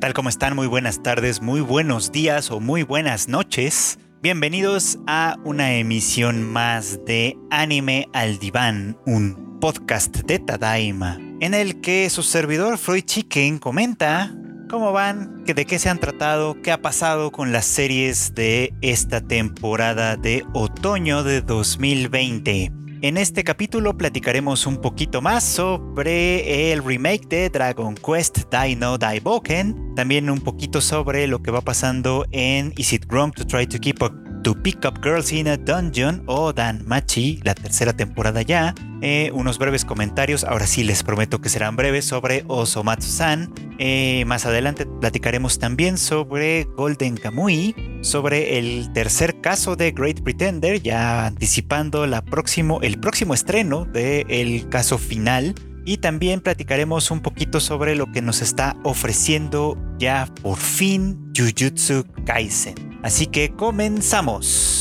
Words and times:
tal? 0.00 0.14
¿Cómo 0.14 0.30
están? 0.30 0.56
Muy 0.56 0.66
buenas 0.66 1.02
tardes, 1.02 1.42
muy 1.42 1.60
buenos 1.60 2.10
días 2.10 2.50
o 2.50 2.58
muy 2.58 2.82
buenas 2.82 3.28
noches. 3.28 3.98
Bienvenidos 4.22 4.98
a 5.06 5.36
una 5.44 5.74
emisión 5.74 6.42
más 6.42 7.04
de 7.04 7.36
Anime 7.50 8.08
al 8.14 8.38
Diván, 8.38 8.96
un 9.04 9.58
podcast 9.60 10.16
de 10.16 10.38
Tadaima, 10.38 11.18
en 11.40 11.52
el 11.52 11.82
que 11.82 12.08
su 12.08 12.22
servidor 12.22 12.78
Freud 12.78 13.04
Chicken 13.04 13.58
comenta 13.58 14.34
cómo 14.70 14.92
van, 14.92 15.44
de 15.44 15.66
qué 15.66 15.78
se 15.78 15.90
han 15.90 15.98
tratado, 15.98 16.56
qué 16.62 16.72
ha 16.72 16.80
pasado 16.80 17.30
con 17.30 17.52
las 17.52 17.66
series 17.66 18.34
de 18.34 18.72
esta 18.80 19.20
temporada 19.20 20.16
de 20.16 20.44
otoño 20.54 21.24
de 21.24 21.42
2020. 21.42 22.72
En 23.02 23.16
este 23.16 23.44
capítulo 23.44 23.96
platicaremos 23.96 24.66
un 24.66 24.76
poquito 24.76 25.22
más 25.22 25.42
sobre 25.42 26.70
el 26.70 26.84
remake 26.84 27.26
de 27.28 27.48
Dragon 27.48 27.94
Quest 27.94 28.40
Dino 28.52 28.98
Daiboken, 28.98 29.94
también 29.94 30.28
un 30.28 30.40
poquito 30.40 30.82
sobre 30.82 31.26
lo 31.26 31.42
que 31.42 31.50
va 31.50 31.62
pasando 31.62 32.26
en 32.30 32.74
Is 32.76 32.92
It 32.92 33.06
Wrong 33.08 33.32
to 33.32 33.46
Try 33.46 33.66
to 33.68 33.78
Keep 33.78 34.02
Up 34.02 34.29
To 34.42 34.54
Pick 34.54 34.84
Up 34.86 35.02
Girls 35.02 35.32
in 35.32 35.48
a 35.48 35.56
Dungeon 35.56 36.22
o 36.26 36.52
Dan 36.52 36.84
Machi, 36.86 37.40
la 37.44 37.54
tercera 37.54 37.92
temporada 37.92 38.42
ya. 38.42 38.74
Eh, 39.02 39.30
unos 39.34 39.58
breves 39.58 39.84
comentarios, 39.84 40.44
ahora 40.44 40.66
sí 40.66 40.82
les 40.82 41.02
prometo 41.02 41.40
que 41.40 41.48
serán 41.48 41.76
breves, 41.76 42.06
sobre 42.06 42.44
Osomatsu-san. 42.46 43.52
Eh, 43.78 44.24
más 44.26 44.46
adelante 44.46 44.86
platicaremos 44.86 45.58
también 45.58 45.98
sobre 45.98 46.64
Golden 46.76 47.16
Kamui, 47.16 47.74
sobre 48.02 48.58
el 48.58 48.92
tercer 48.92 49.40
caso 49.40 49.76
de 49.76 49.92
Great 49.92 50.20
Pretender, 50.22 50.80
ya 50.80 51.26
anticipando 51.26 52.04
el 52.04 52.22
próximo 52.22 53.34
estreno 53.34 53.84
del 53.84 54.68
caso 54.68 54.98
final. 54.98 55.54
Y 55.84 55.98
también 55.98 56.40
platicaremos 56.40 57.10
un 57.10 57.20
poquito 57.20 57.58
sobre 57.58 57.94
lo 57.94 58.12
que 58.12 58.22
nos 58.22 58.42
está 58.42 58.76
ofreciendo 58.84 59.78
ya 59.98 60.28
por 60.42 60.58
fin 60.58 61.32
Jujutsu 61.34 62.04
Kaisen. 62.26 62.89
Así 63.02 63.26
que 63.26 63.50
comenzamos. 63.54 64.80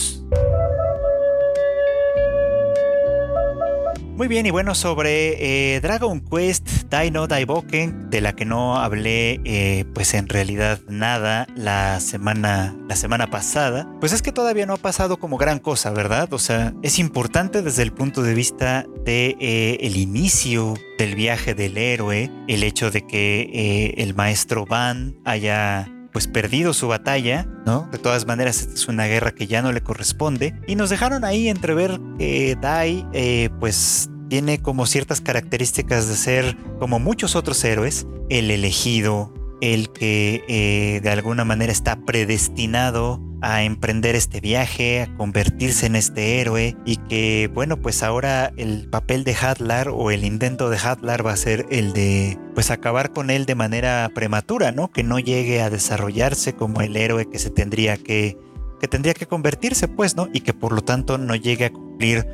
Muy 4.20 4.28
bien, 4.28 4.46
y 4.46 4.52
bueno, 4.52 4.76
sobre 4.76 5.76
eh, 5.76 5.80
Dragon 5.80 6.20
Quest 6.20 6.68
Dino 6.92 7.26
Daiboken, 7.26 8.10
de 8.10 8.20
la 8.20 8.34
que 8.34 8.44
no 8.44 8.76
hablé, 8.76 9.40
eh, 9.46 9.86
pues 9.94 10.14
en 10.14 10.28
realidad 10.28 10.82
nada 10.90 11.48
la 11.56 12.02
semana, 12.02 12.76
la 12.90 12.98
semana 12.98 13.28
pasada, 13.28 13.88
pues 14.02 14.12
es 14.12 14.22
que 14.22 14.34
todavía 14.34 14.66
no 14.66 14.74
ha 14.74 14.78
pasado 14.78 15.20
como 15.20 15.38
gran 15.38 15.60
cosa, 15.60 15.92
¿verdad? 15.92 16.34
O 16.34 16.38
sea, 16.38 16.74
es 16.84 17.00
importante 17.00 17.62
desde 17.62 17.84
el 17.84 17.94
punto 17.94 18.22
de 18.22 18.34
vista 18.34 18.86
de 19.06 19.38
eh, 19.40 19.78
el 19.80 19.96
inicio 19.96 20.74
del 20.98 21.16
viaje 21.16 21.54
del 21.54 21.78
héroe, 21.78 22.30
el 22.50 22.64
hecho 22.64 22.92
de 22.92 23.08
que 23.08 23.94
el 23.96 24.16
maestro 24.16 24.66
Van 24.66 25.16
haya 25.24 25.90
pues 26.12 26.28
perdido 26.28 26.74
su 26.74 26.88
batalla, 26.88 27.48
¿no? 27.66 27.88
De 27.92 27.98
todas 27.98 28.26
maneras, 28.26 28.62
esta 28.62 28.74
es 28.74 28.88
una 28.88 29.06
guerra 29.06 29.32
que 29.32 29.48
ya 29.48 29.62
no 29.62 29.72
le 29.72 29.82
corresponde. 29.82 30.56
Y 30.68 30.76
nos 30.76 30.90
dejaron 30.90 31.24
ahí 31.24 31.48
entrever 31.48 32.00
que 32.18 32.58
Dai, 32.60 33.06
eh, 33.14 33.50
pues 33.60 34.10
tiene 34.30 34.62
como 34.62 34.86
ciertas 34.86 35.22
características 35.22 36.08
de 36.08 36.16
ser, 36.16 36.58
como 36.80 37.00
muchos 37.00 37.36
otros 37.36 37.64
héroes, 37.64 38.06
el 38.30 38.52
elegido, 38.52 39.34
el 39.62 39.92
que 39.92 40.44
eh, 40.48 41.00
de 41.02 41.10
alguna 41.10 41.46
manera 41.46 41.72
está 41.72 41.98
predestinado 42.06 43.22
a 43.42 43.64
emprender 43.64 44.16
este 44.16 44.42
viaje, 44.42 45.02
a 45.02 45.16
convertirse 45.16 45.86
en 45.86 45.96
este 45.96 46.42
héroe 46.42 46.76
y 46.86 46.98
que 46.98 47.50
bueno 47.54 47.78
pues 47.78 48.04
ahora 48.04 48.52
el 48.58 48.90
papel 48.90 49.24
de 49.24 49.34
Hadlar 49.34 49.90
o 49.90 50.12
el 50.12 50.26
intento 50.26 50.70
de 50.70 50.78
Hadlar 50.78 51.26
va 51.26 51.34
a 51.34 51.38
ser 51.38 51.66
el 51.70 51.94
de 51.94 52.38
pues 52.54 52.72
acabar 52.72 53.12
con 53.12 53.30
él 53.30 53.46
de 53.46 53.56
manera 53.56 54.10
prematura, 54.14 54.72
¿no? 54.72 54.92
Que 54.92 55.04
no 55.04 55.20
llegue 55.20 55.62
a 55.62 55.70
desarrollarse 55.70 56.54
como 56.54 56.82
el 56.82 56.98
héroe 56.98 57.30
que 57.30 57.40
se 57.40 57.50
tendría 57.50 57.98
que 57.98 58.38
que 58.80 58.88
tendría 58.88 59.14
que 59.14 59.28
convertirse 59.28 59.88
pues, 59.88 60.16
¿no? 60.16 60.28
Y 60.34 60.42
que 60.42 60.54
por 60.54 60.72
lo 60.72 60.82
tanto 60.82 61.18
no 61.18 61.36
llegue 61.36 61.66
a 61.66 61.74
cumplir 61.74 62.26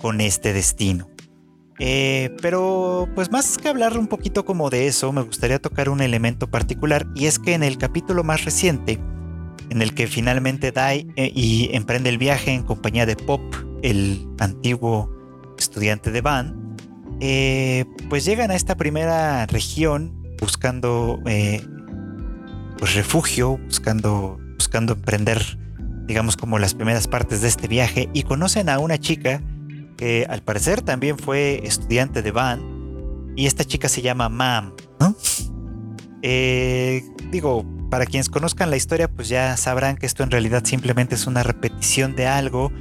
con 0.00 0.20
este 0.20 0.52
destino. 0.52 1.11
Eh, 1.84 2.30
pero 2.40 3.08
pues 3.16 3.32
más 3.32 3.58
que 3.58 3.66
hablar 3.66 3.98
un 3.98 4.06
poquito 4.06 4.44
como 4.44 4.70
de 4.70 4.86
eso, 4.86 5.10
me 5.10 5.20
gustaría 5.20 5.58
tocar 5.58 5.88
un 5.88 6.00
elemento 6.00 6.48
particular 6.48 7.08
y 7.16 7.26
es 7.26 7.40
que 7.40 7.54
en 7.54 7.64
el 7.64 7.76
capítulo 7.76 8.22
más 8.22 8.44
reciente, 8.44 9.00
en 9.68 9.82
el 9.82 9.92
que 9.92 10.06
finalmente 10.06 10.70
Dai 10.70 11.08
eh, 11.16 11.32
y 11.34 11.70
emprende 11.74 12.08
el 12.08 12.18
viaje 12.18 12.52
en 12.52 12.62
compañía 12.62 13.04
de 13.04 13.16
Pop, 13.16 13.42
el 13.82 14.28
antiguo 14.38 15.10
estudiante 15.58 16.12
de 16.12 16.20
Van, 16.20 16.76
eh, 17.18 17.84
pues 18.08 18.24
llegan 18.24 18.52
a 18.52 18.54
esta 18.54 18.76
primera 18.76 19.46
región 19.46 20.36
buscando 20.38 21.18
pues 22.78 22.94
refugio, 22.94 23.58
buscando, 23.58 24.38
buscando 24.54 24.92
emprender, 24.92 25.58
digamos 26.06 26.36
como 26.36 26.60
las 26.60 26.74
primeras 26.74 27.08
partes 27.08 27.42
de 27.42 27.48
este 27.48 27.66
viaje 27.66 28.08
y 28.12 28.22
conocen 28.22 28.68
a 28.68 28.78
una 28.78 28.98
chica 28.98 29.42
que 30.02 30.26
al 30.28 30.42
parecer 30.42 30.82
también 30.82 31.16
fue 31.16 31.60
estudiante 31.62 32.22
de 32.22 32.32
Van 32.32 33.32
y 33.36 33.46
esta 33.46 33.64
chica 33.64 33.88
se 33.88 34.02
llama 34.02 34.28
Mam, 34.28 34.74
eh, 36.22 37.04
digo, 37.30 37.64
para 37.88 38.06
quienes 38.06 38.28
conozcan 38.28 38.68
la 38.68 38.76
historia, 38.76 39.06
pues 39.06 39.28
ya 39.28 39.56
sabrán 39.56 39.96
que 39.96 40.06
esto 40.06 40.24
en 40.24 40.32
realidad 40.32 40.64
simplemente 40.64 41.14
es 41.14 41.28
una 41.28 41.44
repetición 41.44 42.16
de 42.16 42.26
algo 42.26 42.72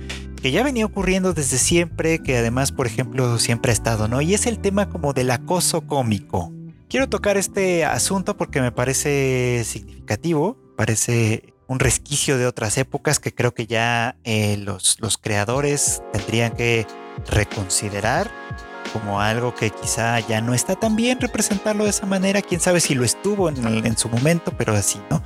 que 0.42 0.50
ya 0.50 0.64
venía 0.64 0.84
ocurriendo 0.84 1.34
desde 1.34 1.60
siempre, 1.60 2.24
que 2.24 2.38
además, 2.38 2.72
por 2.72 2.88
ejemplo, 2.88 3.38
siempre 3.38 3.70
ha 3.70 3.74
estado, 3.74 4.08
¿no? 4.08 4.20
Y 4.22 4.34
es 4.34 4.48
el 4.48 4.58
tema 4.58 4.90
como 4.90 5.14
del 5.14 5.30
acoso 5.30 5.82
cómico. 5.82 6.52
Quiero 6.90 7.08
tocar 7.08 7.38
este 7.38 7.86
asunto 7.86 8.36
porque 8.36 8.62
me 8.62 8.72
parece 8.72 9.62
significativo, 9.64 10.58
parece 10.76 11.54
un 11.68 11.78
resquicio 11.78 12.40
de 12.40 12.48
otras 12.48 12.80
épocas 12.80 13.20
que 13.20 13.32
creo 13.32 13.54
que 13.54 13.68
ya 13.68 14.16
eh, 14.24 14.58
los, 14.58 14.98
los 15.00 15.20
creadores 15.20 16.02
tendrían 16.14 16.54
que 16.56 16.88
reconsiderar 17.28 18.30
como 18.92 19.22
algo 19.22 19.56
que 19.56 19.70
quizá 19.70 20.20
ya 20.20 20.42
no 20.42 20.54
está 20.54 20.76
tan 20.76 20.96
bien 20.96 21.20
representarlo 21.20 21.86
de 21.86 21.92
esa 21.92 22.06
manera, 22.06 22.42
quién 22.42 22.60
sabe 22.60 22.80
si 22.80 22.94
lo 22.94 23.04
estuvo 23.04 23.50
en, 23.50 23.98
su 23.98 24.10
momento, 24.10 24.52
pero 24.58 24.74
así, 24.74 25.00
¿no? 25.10 25.22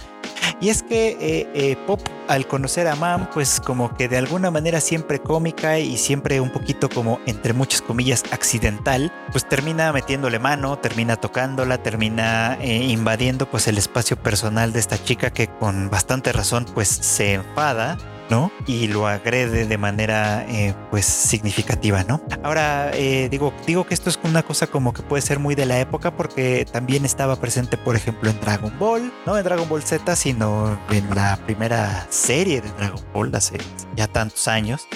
Y 0.62 0.70
es 0.70 0.84
que 0.84 1.18
eh, 1.20 1.50
eh, 1.54 1.78
Pop, 1.86 2.00
al 2.28 2.48
conocer 2.48 2.88
a 2.88 2.96
Mam, 2.96 3.30
pues 3.32 3.60
como 3.60 3.94
que 3.96 4.08
de 4.08 4.18
alguna 4.18 4.52
manera 4.52 4.80
siempre 4.80 5.20
cómica 5.20 5.80
y 5.80 5.98
siempre 5.98 6.40
un 6.40 6.50
poquito 6.50 6.88
como, 6.90 7.20
entre 7.26 7.54
muchas 7.54 7.82
comillas, 7.82 8.24
accidental, 8.32 9.12
pues 9.32 9.48
termina 9.48 9.92
metiéndole 9.92 10.40
mano, 10.40 10.78
termina 10.78 11.18
tocándola, 11.18 11.80
termina 11.80 12.58
eh, 12.62 12.86
invadiendo 12.86 13.50
pues 13.50 13.68
el 13.68 13.78
espacio 13.78 14.18
personal 14.18 14.72
de 14.72 14.80
esta 14.80 15.02
chica 15.04 15.32
que 15.32 15.48
con 15.48 15.90
bastante 15.90 16.32
razón 16.32 16.66
pues 16.74 16.88
se 16.88 17.34
enfada 17.34 17.98
¿no? 18.30 18.52
Y 18.66 18.88
lo 18.88 19.08
agrede 19.08 19.66
de 19.66 19.78
manera 19.78 20.46
eh, 20.48 20.74
pues 20.92 21.06
significativa, 21.06 22.04
¿no? 22.04 22.22
Ahora 22.44 22.92
eh, 22.94 23.30
digo, 23.30 23.54
digo 23.66 23.86
que 23.86 23.94
esto 23.94 24.10
es 24.10 24.20
una 24.24 24.44
cosa 24.44 24.68
como 24.68 24.94
que 24.94 25.02
puede 25.02 25.22
ser 25.22 25.40
muy 25.40 25.56
de 25.56 25.66
la 25.66 25.80
época 25.80 26.16
porque 26.16 26.66
también 26.72 27.06
estaba 27.06 27.36
presente, 27.36 27.78
por 27.78 27.96
ejemplo, 27.96 28.30
en 28.30 28.40
Dragon 28.40 28.74
Ball, 28.80 29.14
no 29.26 29.38
en 29.38 29.44
Dragon 29.44 29.68
Ball 29.70 29.84
Z, 29.84 30.16
sino 30.16 30.78
en 30.90 31.14
la 31.16 31.38
primera 31.46 32.08
serie 32.10 32.62
de 32.62 32.72
Dragon 32.72 33.04
Ball 33.14 33.34
hace 33.36 33.58
ya 33.96 34.08
tantos 34.08 34.48
años. 34.48 34.88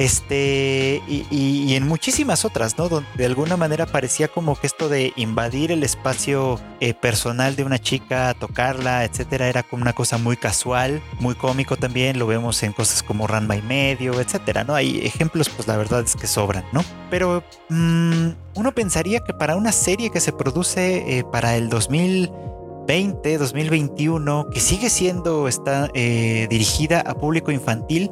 Este, 0.00 1.02
y, 1.06 1.74
en 1.74 1.86
muchísimas 1.86 2.46
otras, 2.46 2.78
¿no? 2.78 2.88
Donde 2.88 3.06
de 3.18 3.26
alguna 3.26 3.58
manera 3.58 3.84
parecía 3.84 4.28
como 4.28 4.56
que 4.56 4.66
esto 4.66 4.88
de 4.88 5.12
invadir 5.14 5.72
el 5.72 5.82
espacio 5.82 6.58
eh, 6.80 6.94
personal 6.94 7.54
de 7.54 7.64
una 7.64 7.78
chica, 7.78 8.32
tocarla, 8.32 9.04
etcétera, 9.04 9.48
era 9.48 9.62
como 9.62 9.82
una 9.82 9.92
cosa 9.92 10.16
muy 10.16 10.38
casual, 10.38 11.02
muy 11.18 11.34
cómico 11.34 11.76
también. 11.76 12.18
Lo 12.18 12.26
vemos 12.26 12.62
en 12.62 12.72
cosas 12.72 13.02
como 13.02 13.26
Ranma 13.26 13.56
y 13.56 13.62
medio, 13.62 14.18
etcétera, 14.18 14.64
¿no? 14.64 14.74
Hay 14.74 15.00
ejemplos, 15.04 15.50
pues 15.50 15.68
la 15.68 15.76
verdad 15.76 16.00
es 16.00 16.16
que 16.16 16.26
sobran, 16.26 16.64
¿no? 16.72 16.82
Pero 17.10 17.44
mm, 17.68 18.28
uno 18.54 18.72
pensaría 18.72 19.20
que 19.20 19.34
para 19.34 19.54
una 19.54 19.70
serie 19.70 20.08
que 20.08 20.20
se 20.20 20.32
produce 20.32 21.18
eh, 21.18 21.24
para 21.30 21.56
el 21.56 21.68
2020, 21.68 23.36
2021, 23.36 24.48
que 24.48 24.60
sigue 24.60 24.88
siendo 24.88 25.46
está, 25.46 25.90
eh, 25.92 26.46
dirigida 26.48 27.00
a 27.02 27.12
público 27.12 27.52
infantil, 27.52 28.10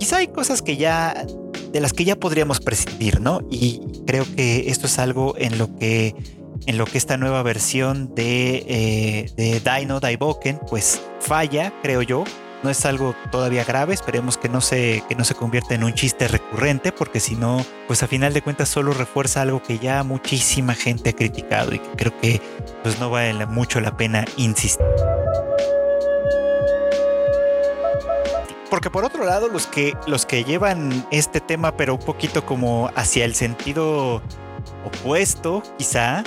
quizá 0.00 0.16
hay 0.16 0.28
cosas 0.28 0.62
que 0.62 0.76
ya, 0.76 1.26
de 1.72 1.80
las 1.80 1.92
que 1.92 2.04
ya 2.04 2.16
podríamos 2.16 2.58
prescindir, 2.58 3.20
¿no? 3.20 3.42
Y 3.50 3.82
creo 4.06 4.24
que 4.34 4.70
esto 4.70 4.86
es 4.86 4.98
algo 4.98 5.34
en 5.36 5.58
lo 5.58 5.76
que, 5.76 6.16
en 6.66 6.78
lo 6.78 6.86
que 6.86 6.98
esta 6.98 7.18
nueva 7.18 7.42
versión 7.42 8.12
de, 8.14 8.64
eh, 8.66 9.30
de 9.36 9.60
Dino 9.60 10.00
Daiboken, 10.00 10.58
pues 10.68 11.00
falla, 11.20 11.72
creo 11.82 12.02
yo. 12.02 12.24
No 12.62 12.68
es 12.68 12.84
algo 12.84 13.14
todavía 13.30 13.64
grave, 13.64 13.94
esperemos 13.94 14.36
que 14.36 14.50
no 14.50 14.60
se, 14.60 15.02
que 15.08 15.14
no 15.14 15.24
se 15.24 15.34
convierta 15.34 15.74
en 15.74 15.84
un 15.84 15.94
chiste 15.94 16.28
recurrente, 16.28 16.92
porque 16.92 17.18
si 17.18 17.34
no, 17.34 17.64
pues 17.86 18.02
a 18.02 18.06
final 18.06 18.34
de 18.34 18.42
cuentas 18.42 18.68
solo 18.68 18.92
refuerza 18.92 19.42
algo 19.42 19.62
que 19.62 19.78
ya 19.78 20.02
muchísima 20.02 20.74
gente 20.74 21.10
ha 21.10 21.12
criticado 21.14 21.74
y 21.74 21.78
que 21.78 21.88
creo 21.96 22.20
que 22.20 22.40
pues 22.82 22.98
no 23.00 23.08
vale 23.08 23.46
mucho 23.46 23.80
la 23.80 23.96
pena 23.96 24.26
insistir. 24.36 24.84
Porque 28.70 28.88
por 28.88 29.04
otro 29.04 29.24
lado, 29.24 29.48
los 29.48 29.66
que, 29.66 29.94
los 30.06 30.24
que 30.24 30.44
llevan 30.44 31.06
este 31.10 31.40
tema, 31.40 31.76
pero 31.76 31.94
un 31.94 32.00
poquito 32.00 32.46
como 32.46 32.90
hacia 32.94 33.24
el 33.24 33.34
sentido 33.34 34.22
opuesto, 34.84 35.62
quizá, 35.76 36.22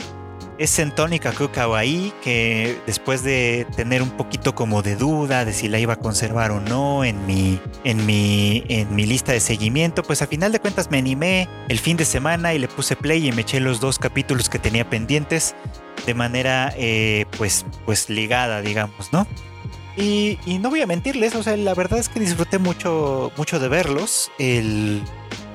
es 0.57 0.77
en 0.79 0.91
Tony 0.91 1.19
Kawaii 1.19 2.13
que 2.21 2.79
después 2.85 3.23
de 3.23 3.65
tener 3.75 4.01
un 4.01 4.11
poquito 4.11 4.53
como 4.53 4.81
de 4.81 4.95
duda 4.95 5.45
de 5.45 5.53
si 5.53 5.67
la 5.67 5.79
iba 5.79 5.93
a 5.93 5.95
conservar 5.95 6.51
o 6.51 6.59
no 6.59 7.03
en 7.03 7.25
mi, 7.25 7.59
en 7.83 8.05
mi, 8.05 8.63
en 8.67 8.95
mi 8.95 9.05
lista 9.05 9.31
de 9.31 9.39
seguimiento, 9.39 10.03
pues 10.03 10.21
a 10.21 10.27
final 10.27 10.51
de 10.51 10.59
cuentas 10.59 10.91
me 10.91 10.97
animé 10.97 11.49
el 11.69 11.79
fin 11.79 11.97
de 11.97 12.05
semana 12.05 12.53
y 12.53 12.59
le 12.59 12.67
puse 12.67 12.95
play 12.95 13.27
y 13.27 13.31
me 13.31 13.41
eché 13.41 13.59
los 13.59 13.79
dos 13.79 13.99
capítulos 13.99 14.49
que 14.49 14.59
tenía 14.59 14.89
pendientes 14.89 15.55
de 16.05 16.13
manera 16.13 16.73
eh, 16.77 17.25
pues, 17.37 17.65
pues 17.85 18.09
ligada, 18.09 18.61
digamos, 18.61 19.11
¿no? 19.11 19.25
Y, 19.95 20.39
y, 20.45 20.57
no 20.57 20.69
voy 20.69 20.81
a 20.81 20.87
mentirles, 20.87 21.35
o 21.35 21.43
sea, 21.43 21.55
la 21.55 21.75
verdad 21.75 21.99
es 21.99 22.09
que 22.09 22.19
disfruté 22.19 22.57
mucho, 22.57 23.31
mucho 23.37 23.59
de 23.59 23.67
verlos. 23.67 24.31
El, 24.39 25.03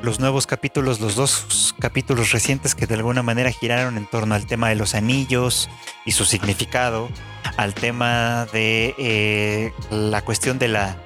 los 0.02 0.20
nuevos 0.20 0.46
capítulos, 0.46 1.00
los 1.00 1.16
dos 1.16 1.74
capítulos 1.78 2.30
recientes 2.32 2.74
que 2.74 2.86
de 2.86 2.94
alguna 2.94 3.22
manera 3.22 3.50
giraron 3.50 3.96
en 3.96 4.06
torno 4.06 4.34
al 4.34 4.46
tema 4.46 4.68
de 4.68 4.76
los 4.76 4.94
anillos 4.94 5.68
y 6.04 6.12
su 6.12 6.24
significado, 6.24 7.08
al 7.56 7.74
tema 7.74 8.46
de 8.52 8.94
eh, 8.98 9.72
la 9.90 10.22
cuestión 10.22 10.58
de 10.58 10.68
la, 10.68 10.96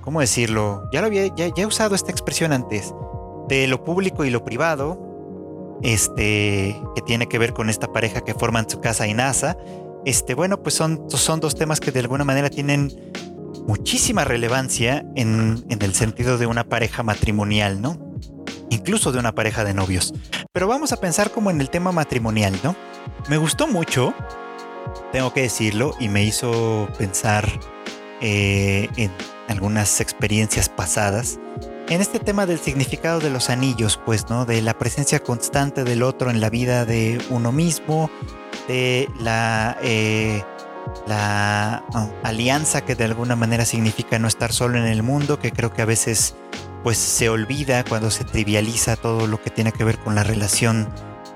¿cómo 0.00 0.20
decirlo? 0.20 0.88
Ya 0.92 1.00
lo 1.00 1.06
había, 1.06 1.26
ya, 1.34 1.50
he 1.56 1.66
usado 1.66 1.94
esta 1.94 2.10
expresión 2.10 2.52
antes, 2.52 2.92
de 3.48 3.66
lo 3.66 3.84
público 3.84 4.24
y 4.24 4.30
lo 4.30 4.44
privado, 4.44 4.98
este, 5.82 6.80
que 6.94 7.02
tiene 7.02 7.28
que 7.28 7.38
ver 7.38 7.52
con 7.52 7.70
esta 7.70 7.92
pareja 7.92 8.22
que 8.22 8.34
forman 8.34 8.68
su 8.68 8.80
casa 8.80 9.06
y 9.06 9.14
NASA. 9.14 9.56
Este, 10.04 10.34
bueno, 10.34 10.62
pues 10.62 10.74
son, 10.74 11.06
dos 11.08 11.54
temas 11.54 11.80
que 11.80 11.92
de 11.92 12.00
alguna 12.00 12.24
manera 12.24 12.50
tienen 12.50 12.92
muchísima 13.66 14.24
relevancia 14.24 15.04
en, 15.14 15.64
el 15.68 15.94
sentido 15.94 16.38
de 16.38 16.46
una 16.46 16.64
pareja 16.64 17.02
matrimonial, 17.02 17.80
¿no? 17.80 17.98
Incluso 18.70 19.12
de 19.12 19.20
una 19.20 19.34
pareja 19.34 19.64
de 19.64 19.74
novios. 19.74 20.12
Pero 20.52 20.66
vamos 20.66 20.92
a 20.92 20.96
pensar 20.96 21.30
como 21.30 21.50
en 21.50 21.60
el 21.60 21.70
tema 21.70 21.92
matrimonial, 21.92 22.58
¿no? 22.64 22.74
Me 23.28 23.36
gustó 23.36 23.68
mucho, 23.68 24.12
tengo 25.12 25.32
que 25.32 25.42
decirlo, 25.42 25.94
y 26.00 26.08
me 26.08 26.24
hizo 26.24 26.88
pensar 26.98 27.48
eh, 28.20 28.88
en 28.96 29.12
algunas 29.48 30.00
experiencias 30.00 30.68
pasadas. 30.68 31.38
En 31.88 32.00
este 32.00 32.18
tema 32.18 32.46
del 32.46 32.58
significado 32.58 33.20
de 33.20 33.30
los 33.30 33.50
anillos, 33.50 34.00
pues, 34.04 34.30
¿no? 34.30 34.46
De 34.46 34.62
la 34.62 34.76
presencia 34.78 35.20
constante 35.20 35.84
del 35.84 36.02
otro 36.02 36.30
en 36.30 36.40
la 36.40 36.50
vida 36.50 36.86
de 36.86 37.20
uno 37.30 37.52
mismo, 37.52 38.10
de 38.68 39.08
la 39.18 39.76
eh, 39.82 40.42
ah, 41.08 41.82
alianza 42.22 42.82
que 42.82 42.94
de 42.94 43.04
alguna 43.04 43.36
manera 43.36 43.64
significa 43.64 44.18
no 44.18 44.28
estar 44.28 44.52
solo 44.52 44.78
en 44.78 44.86
el 44.86 45.02
mundo, 45.02 45.38
que 45.38 45.52
creo 45.52 45.72
que 45.72 45.82
a 45.82 45.86
veces 45.86 46.34
pues 46.82 46.98
se 46.98 47.28
olvida 47.28 47.84
cuando 47.84 48.10
se 48.10 48.24
trivializa 48.24 48.96
todo 48.96 49.26
lo 49.26 49.40
que 49.40 49.50
tiene 49.50 49.72
que 49.72 49.84
ver 49.84 49.98
con 49.98 50.14
la 50.14 50.24
relación 50.24 50.88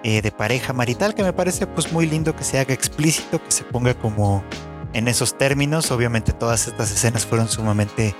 eh, 0.02 0.22
de 0.22 0.32
pareja 0.32 0.72
marital, 0.72 1.14
que 1.14 1.22
me 1.22 1.32
parece 1.32 1.66
pues 1.66 1.92
muy 1.92 2.06
lindo 2.06 2.34
que 2.34 2.44
se 2.44 2.58
haga 2.58 2.74
explícito, 2.74 3.42
que 3.42 3.50
se 3.50 3.64
ponga 3.64 3.94
como 3.94 4.44
en 4.92 5.08
esos 5.08 5.36
términos. 5.38 5.90
Obviamente 5.90 6.32
todas 6.32 6.66
estas 6.68 6.90
escenas 6.90 7.26
fueron 7.26 7.48
sumamente 7.48 8.14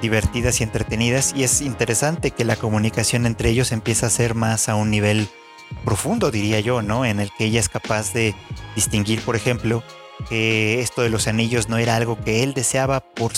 divertidas 0.00 0.60
y 0.60 0.64
entretenidas 0.64 1.34
y 1.36 1.44
es 1.44 1.60
interesante 1.60 2.30
que 2.30 2.44
la 2.44 2.56
comunicación 2.56 3.26
entre 3.26 3.50
ellos 3.50 3.72
empieza 3.72 4.06
a 4.06 4.10
ser 4.10 4.34
más 4.34 4.68
a 4.68 4.74
un 4.74 4.90
nivel 4.90 5.28
profundo, 5.84 6.30
diría 6.30 6.60
yo, 6.60 6.82
¿no? 6.82 7.04
En 7.04 7.20
el 7.20 7.30
que 7.36 7.46
ella 7.46 7.60
es 7.60 7.68
capaz 7.68 8.12
de 8.12 8.34
distinguir, 8.74 9.22
por 9.22 9.36
ejemplo, 9.36 9.82
que 10.28 10.80
esto 10.80 11.02
de 11.02 11.10
los 11.10 11.26
anillos 11.26 11.68
no 11.68 11.78
era 11.78 11.96
algo 11.96 12.18
que 12.20 12.42
él 12.42 12.54
deseaba 12.54 13.00
por, 13.00 13.32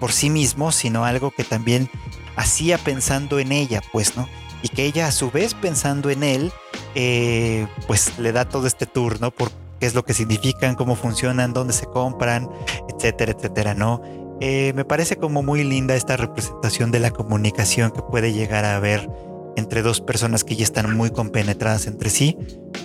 por 0.00 0.12
sí 0.12 0.30
mismo, 0.30 0.72
sino 0.72 1.04
algo 1.04 1.30
que 1.30 1.44
también 1.44 1.90
hacía 2.36 2.78
pensando 2.78 3.38
en 3.38 3.52
ella, 3.52 3.82
pues, 3.92 4.16
¿no? 4.16 4.28
Y 4.62 4.68
que 4.68 4.84
ella 4.84 5.06
a 5.06 5.12
su 5.12 5.30
vez 5.30 5.54
pensando 5.54 6.10
en 6.10 6.22
él, 6.22 6.52
eh, 6.94 7.66
pues 7.86 8.18
le 8.18 8.32
da 8.32 8.48
todo 8.48 8.66
este 8.66 8.86
tour, 8.86 9.20
¿no? 9.20 9.30
Por 9.30 9.50
qué 9.78 9.86
es 9.86 9.94
lo 9.94 10.04
que 10.04 10.14
significan, 10.14 10.74
cómo 10.74 10.96
funcionan, 10.96 11.52
dónde 11.52 11.74
se 11.74 11.86
compran, 11.86 12.48
etcétera, 12.88 13.32
etcétera, 13.32 13.74
¿no? 13.74 14.00
Eh, 14.40 14.72
me 14.74 14.84
parece 14.84 15.16
como 15.16 15.42
muy 15.42 15.64
linda 15.64 15.94
esta 15.94 16.16
representación 16.16 16.90
de 16.90 17.00
la 17.00 17.10
comunicación 17.10 17.90
que 17.90 18.02
puede 18.02 18.32
llegar 18.32 18.66
a 18.66 18.76
haber 18.76 19.08
entre 19.56 19.82
dos 19.82 20.00
personas 20.00 20.44
que 20.44 20.56
ya 20.56 20.64
están 20.64 20.96
muy 20.96 21.10
compenetradas 21.10 21.86
entre 21.86 22.10
sí, 22.10 22.36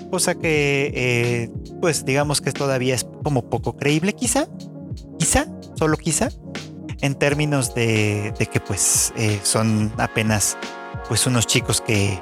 cosa 0.10 0.36
que 0.36 0.92
eh, 0.96 1.50
pues 1.80 2.06
digamos 2.06 2.42
que 2.42 2.52
todavía 2.52 2.96
es 2.96 3.06
como 3.24 3.50
poco 3.50 3.78
creíble 3.78 4.14
quizá, 4.14 4.48
quizá, 5.20 5.46
solo 5.76 5.98
quizá, 5.98 6.30
en 7.02 7.16
términos 7.16 7.74
de, 7.76 8.34
que 8.52 8.60
pues 8.60 9.14
eh, 9.18 9.40
son 9.44 9.92
apenas 9.98 10.58
pues 11.08 11.26
unos 11.28 11.48
chicos 11.48 11.82
que, 11.82 12.20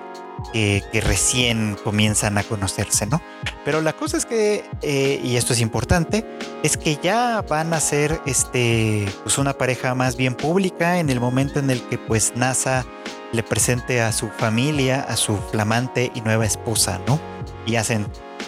que, 0.54 0.84
recién 1.06 1.78
comienzan 1.84 2.38
a 2.38 2.44
conocerse, 2.44 3.06
¿no? 3.06 3.22
Pero 3.66 3.82
la 3.82 3.94
cosa 3.94 4.18
es 4.18 4.26
que, 4.26 4.66
eh, 4.82 5.22
y 5.24 5.38
esto 5.38 5.54
es 5.54 5.62
importante, 5.62 6.26
es 6.64 6.78
que 6.78 6.98
ya 7.02 7.42
van 7.48 7.74
a 7.74 7.80
ser 7.80 8.22
este, 8.26 9.08
pues 9.24 9.38
una 9.38 9.54
pareja 9.54 9.96
más 9.96 10.16
bien 10.16 10.36
pública 10.36 11.00
en 11.00 11.10
el 11.10 11.20
momento 11.20 11.60
en 11.60 11.70
el 11.70 11.82
que 11.84 11.98
pues 11.98 12.34
NASA 12.36 12.86
le 13.32 13.44
presente 13.44 14.02
a 14.02 14.12
su 14.12 14.30
familia, 14.30 15.02
a 15.02 15.16
su 15.16 15.38
flamante 15.38 16.12
y 16.14 16.22
nueva 16.22 16.46
esposa, 16.46 17.00
¿no? 17.08 17.20
Y 17.66 17.76
hacen 17.76 18.08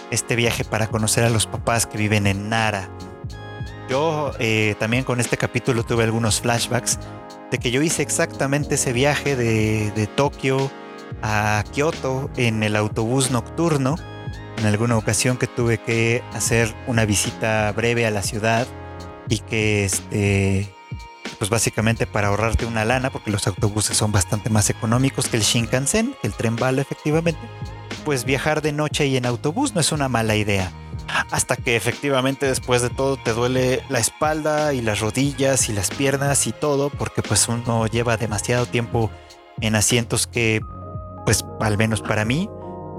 este 0.09 0.35
viaje 0.35 0.63
para 0.63 0.88
conocer 0.88 1.23
a 1.23 1.29
los 1.29 1.45
papás 1.45 1.85
que 1.85 1.97
viven 1.97 2.27
en 2.27 2.49
Nara. 2.49 2.89
Yo 3.89 4.31
eh, 4.39 4.75
también 4.79 5.03
con 5.03 5.19
este 5.19 5.38
capítulo 5.38 5.83
tuve 5.83 6.03
algunos 6.03 6.41
flashbacks 6.41 6.97
de 7.51 7.57
que 7.57 7.71
yo 7.71 7.81
hice 7.81 8.01
exactamente 8.01 8.75
ese 8.75 8.93
viaje 8.93 9.35
de, 9.35 9.91
de 9.91 10.07
Tokio 10.07 10.71
a 11.22 11.63
Kioto 11.72 12.30
en 12.38 12.63
el 12.63 12.75
autobús 12.75 13.31
nocturno. 13.31 13.96
En 14.58 14.66
alguna 14.66 14.98
ocasión 14.98 15.38
que 15.38 15.48
tuve 15.48 15.80
que 15.80 16.24
hacer 16.34 16.74
una 16.88 17.06
visita 17.06 17.72
breve 17.72 18.06
a 18.06 18.12
la 18.12 18.22
ciudad 18.22 18.68
y 19.28 19.40
que 19.40 19.86
este 19.86 20.72
pues 21.40 21.50
básicamente 21.50 22.06
para 22.06 22.28
ahorrarte 22.28 22.68
una 22.68 22.86
lana, 22.86 23.10
porque 23.10 23.31
los 23.31 23.48
autobuses 23.48 23.98
son 23.98 24.12
bastante 24.12 24.52
más 24.52 24.69
económicos 24.69 25.28
que 25.28 25.38
el 25.38 25.44
Shinkansen, 25.44 26.16
que 26.22 26.28
el 26.28 26.34
tren 26.34 26.56
bala 26.56 26.84
efectivamente, 26.84 27.42
pues 28.06 28.25
viajar 28.25 28.62
de 28.62 28.72
noche 28.72 29.08
y 29.08 29.18
en 29.18 29.25
autobús 29.25 29.74
no 29.74 29.81
es 29.81 29.92
una 29.92 30.08
mala 30.08 30.36
idea. 30.36 30.72
Hasta 31.31 31.56
que 31.56 31.75
efectivamente 31.75 32.46
después 32.46 32.84
de 32.84 32.92
todo 32.92 33.18
te 33.18 33.34
duele 33.34 33.81
la 33.90 33.98
espalda 33.98 34.75
y 34.75 34.81
las 34.81 35.00
rodillas 35.00 35.68
y 35.68 35.74
las 35.74 35.90
piernas 35.90 36.46
y 36.46 36.52
todo, 36.52 36.92
porque 36.92 37.24
pues 37.24 37.48
uno 37.48 37.88
lleva 37.88 38.18
demasiado 38.18 38.68
tiempo 38.68 39.10
en 39.62 39.74
asientos 39.74 40.27
que, 40.27 40.62
pues 41.25 41.46
al 41.60 41.78
menos 41.78 42.01
para 42.01 42.25
mí, 42.25 42.50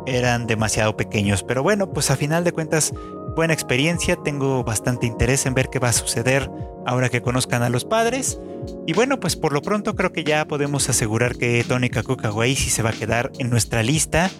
eran 0.06 0.46
demasiado 0.46 0.96
pequeños. 0.96 1.42
Pero 1.42 1.62
bueno, 1.62 1.92
pues 1.92 2.10
a 2.10 2.16
final 2.16 2.44
de 2.44 2.52
cuentas 2.52 2.92
buena 3.34 3.54
experiencia, 3.54 4.16
tengo 4.16 4.64
bastante 4.64 5.06
interés 5.06 5.46
en 5.46 5.54
ver 5.54 5.68
qué 5.68 5.78
va 5.78 5.88
a 5.88 5.92
suceder 5.92 6.50
ahora 6.86 7.08
que 7.08 7.22
conozcan 7.22 7.62
a 7.62 7.68
los 7.68 7.84
padres. 7.84 8.38
Y 8.86 8.92
bueno, 8.92 9.20
pues 9.20 9.36
por 9.36 9.52
lo 9.52 9.62
pronto 9.62 9.94
creo 9.94 10.12
que 10.12 10.24
ya 10.24 10.46
podemos 10.46 10.88
asegurar 10.88 11.36
que 11.36 11.64
Tony 11.66 11.88
Kakukawai 11.88 12.54
se 12.54 12.82
va 12.82 12.90
a 12.90 12.94
quedar 12.94 13.32
en 13.38 13.50
nuestra 13.50 13.82
lista, 13.82 14.30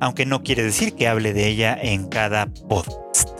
aunque 0.00 0.26
no 0.26 0.42
quiere 0.42 0.62
decir 0.62 0.94
que 0.94 1.08
hable 1.08 1.32
de 1.32 1.48
ella 1.48 1.76
en 1.80 2.08
cada 2.08 2.46
podcast. 2.68 3.30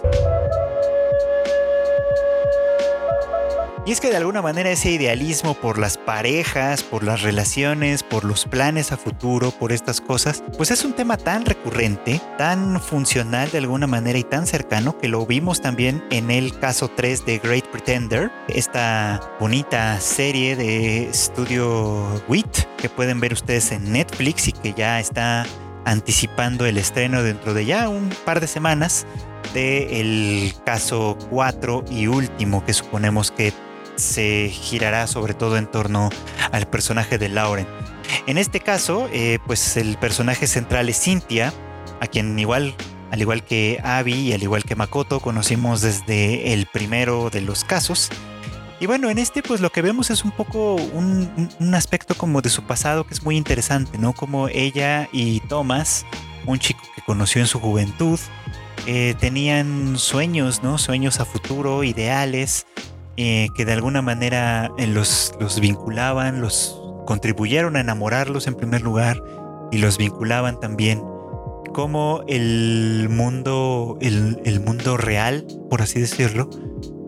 Y 3.85 3.91
es 3.91 4.01
que 4.01 4.11
de 4.11 4.17
alguna 4.17 4.43
manera 4.43 4.71
ese 4.71 4.93
idealismo 4.93 5.55
por 5.55 5.77
las 5.77 5.99
parejas, 5.99 6.85
por 6.85 7.03
las 7.03 7.23
relaciones, 7.23 8.05
por 8.05 8.23
los 8.23 8.45
planes 8.45 8.93
a 8.93 8.97
futuro, 8.97 9.51
por 9.51 9.73
estas 9.73 10.01
cosas, 10.01 10.45
pues 10.57 10.71
es 10.71 10.85
un 10.85 10.93
tema 10.93 11.17
tan 11.17 11.45
recurrente, 11.45 12.21
tan 12.39 12.81
funcional 12.81 13.51
de 13.51 13.59
alguna 13.59 13.89
manera 13.89 14.21
y 14.21 14.23
tan 14.23 14.47
cercano 14.47 14.97
que 14.99 15.09
lo 15.09 15.27
vimos 15.27 15.61
también 15.61 16.05
en 16.12 16.31
el 16.31 16.57
caso 16.61 16.93
3 16.95 17.27
de 17.27 17.39
Great 17.39 17.67
Pretender, 17.67 18.31
esta 18.47 19.21
bonita 19.41 19.99
serie 19.99 20.55
de 20.55 21.09
estudio 21.09 22.23
WIT 22.29 22.59
que 22.79 22.89
pueden 22.89 23.19
ver 23.19 23.33
ustedes 23.33 23.73
en 23.73 23.91
Netflix 23.91 24.47
y 24.47 24.53
que 24.53 24.75
ya 24.75 25.01
está 25.01 25.45
anticipando 25.85 26.67
el 26.67 26.79
estreno 26.79 27.25
dentro 27.25 27.53
de 27.53 27.65
ya 27.65 27.89
un 27.89 28.11
par 28.25 28.39
de 28.39 28.47
semanas 28.47 29.09
del 29.55 30.55
caso 30.65 31.19
4 31.31 31.85
y 31.91 32.07
último 32.07 32.65
que 32.65 32.73
suponemos 32.73 33.33
que 33.33 33.53
se 34.03 34.51
girará 34.51 35.07
sobre 35.07 35.35
todo 35.35 35.57
en 35.57 35.67
torno 35.67 36.11
al 36.51 36.69
personaje 36.69 37.19
de 37.19 37.29
Lauren. 37.29 37.67
En 38.27 38.39
este 38.39 38.61
caso, 38.61 39.09
eh, 39.13 39.39
pues 39.47 39.77
el 39.77 39.97
personaje 39.97 40.47
central 40.47 40.89
es 40.89 41.01
Cynthia, 41.01 41.53
a 42.01 42.07
quien 42.07 42.39
igual, 42.39 42.75
al 43.11 43.21
igual 43.21 43.45
que 43.45 43.81
Abby 43.83 44.15
y 44.15 44.33
al 44.33 44.43
igual 44.43 44.65
que 44.65 44.77
Makoto, 44.77 45.21
conocimos 45.21 45.81
desde 45.81 46.53
el 46.53 46.67
primero 46.67 47.31
de 47.31 47.41
los 47.41 47.65
casos. 47.65 48.11
Y 48.81 48.87
bueno, 48.87 49.11
en 49.11 49.19
este 49.19 49.43
pues 49.43 49.61
lo 49.61 49.71
que 49.71 49.81
vemos 49.81 50.11
es 50.11 50.25
un 50.25 50.33
poco 50.33 50.75
un, 50.75 51.49
aspecto 51.73 52.17
como 52.17 52.43
de 52.43 52.51
su 52.51 52.65
pasado 52.65 53.05
que 53.07 53.15
es 53.15 53.23
muy 53.23 53.37
interesante, 53.37 53.97
¿no? 53.97 54.13
Como 54.13 54.49
ella 54.49 55.09
y 55.13 55.39
Thomas, 55.41 56.05
un 56.47 56.59
chico 56.59 56.81
que 56.97 57.03
conoció 57.03 57.41
en 57.41 57.47
su 57.47 57.61
juventud, 57.61 58.19
eh, 58.87 59.15
tenían 59.21 59.97
sueños, 59.99 60.65
¿no? 60.65 60.79
Sueños 60.79 61.21
a 61.21 61.25
futuro, 61.25 61.85
ideales, 61.85 62.67
eh, 63.16 63.49
que 63.54 63.64
de 63.64 63.73
alguna 63.73 64.02
manera 64.02 64.71
eh, 64.78 64.87
los, 64.87 65.35
los 65.40 65.61
vinculaban, 65.61 66.40
los 66.40 66.81
contribuyeron 67.07 67.76
a 67.76 67.81
enamorarlos 67.81 68.47
en 68.47 68.54
primer 68.54 68.83
lugar 68.83 69.23
y 69.71 69.78
los 69.78 69.99
vinculaban 69.99 70.61
también 70.61 71.02
cómo 71.73 72.23
el 72.28 73.09
mundo, 73.11 73.99
el, 74.00 74.61
mundo 74.61 74.97
real, 74.97 75.47
por 75.71 75.83
así 75.83 76.00
decirlo, 76.00 76.49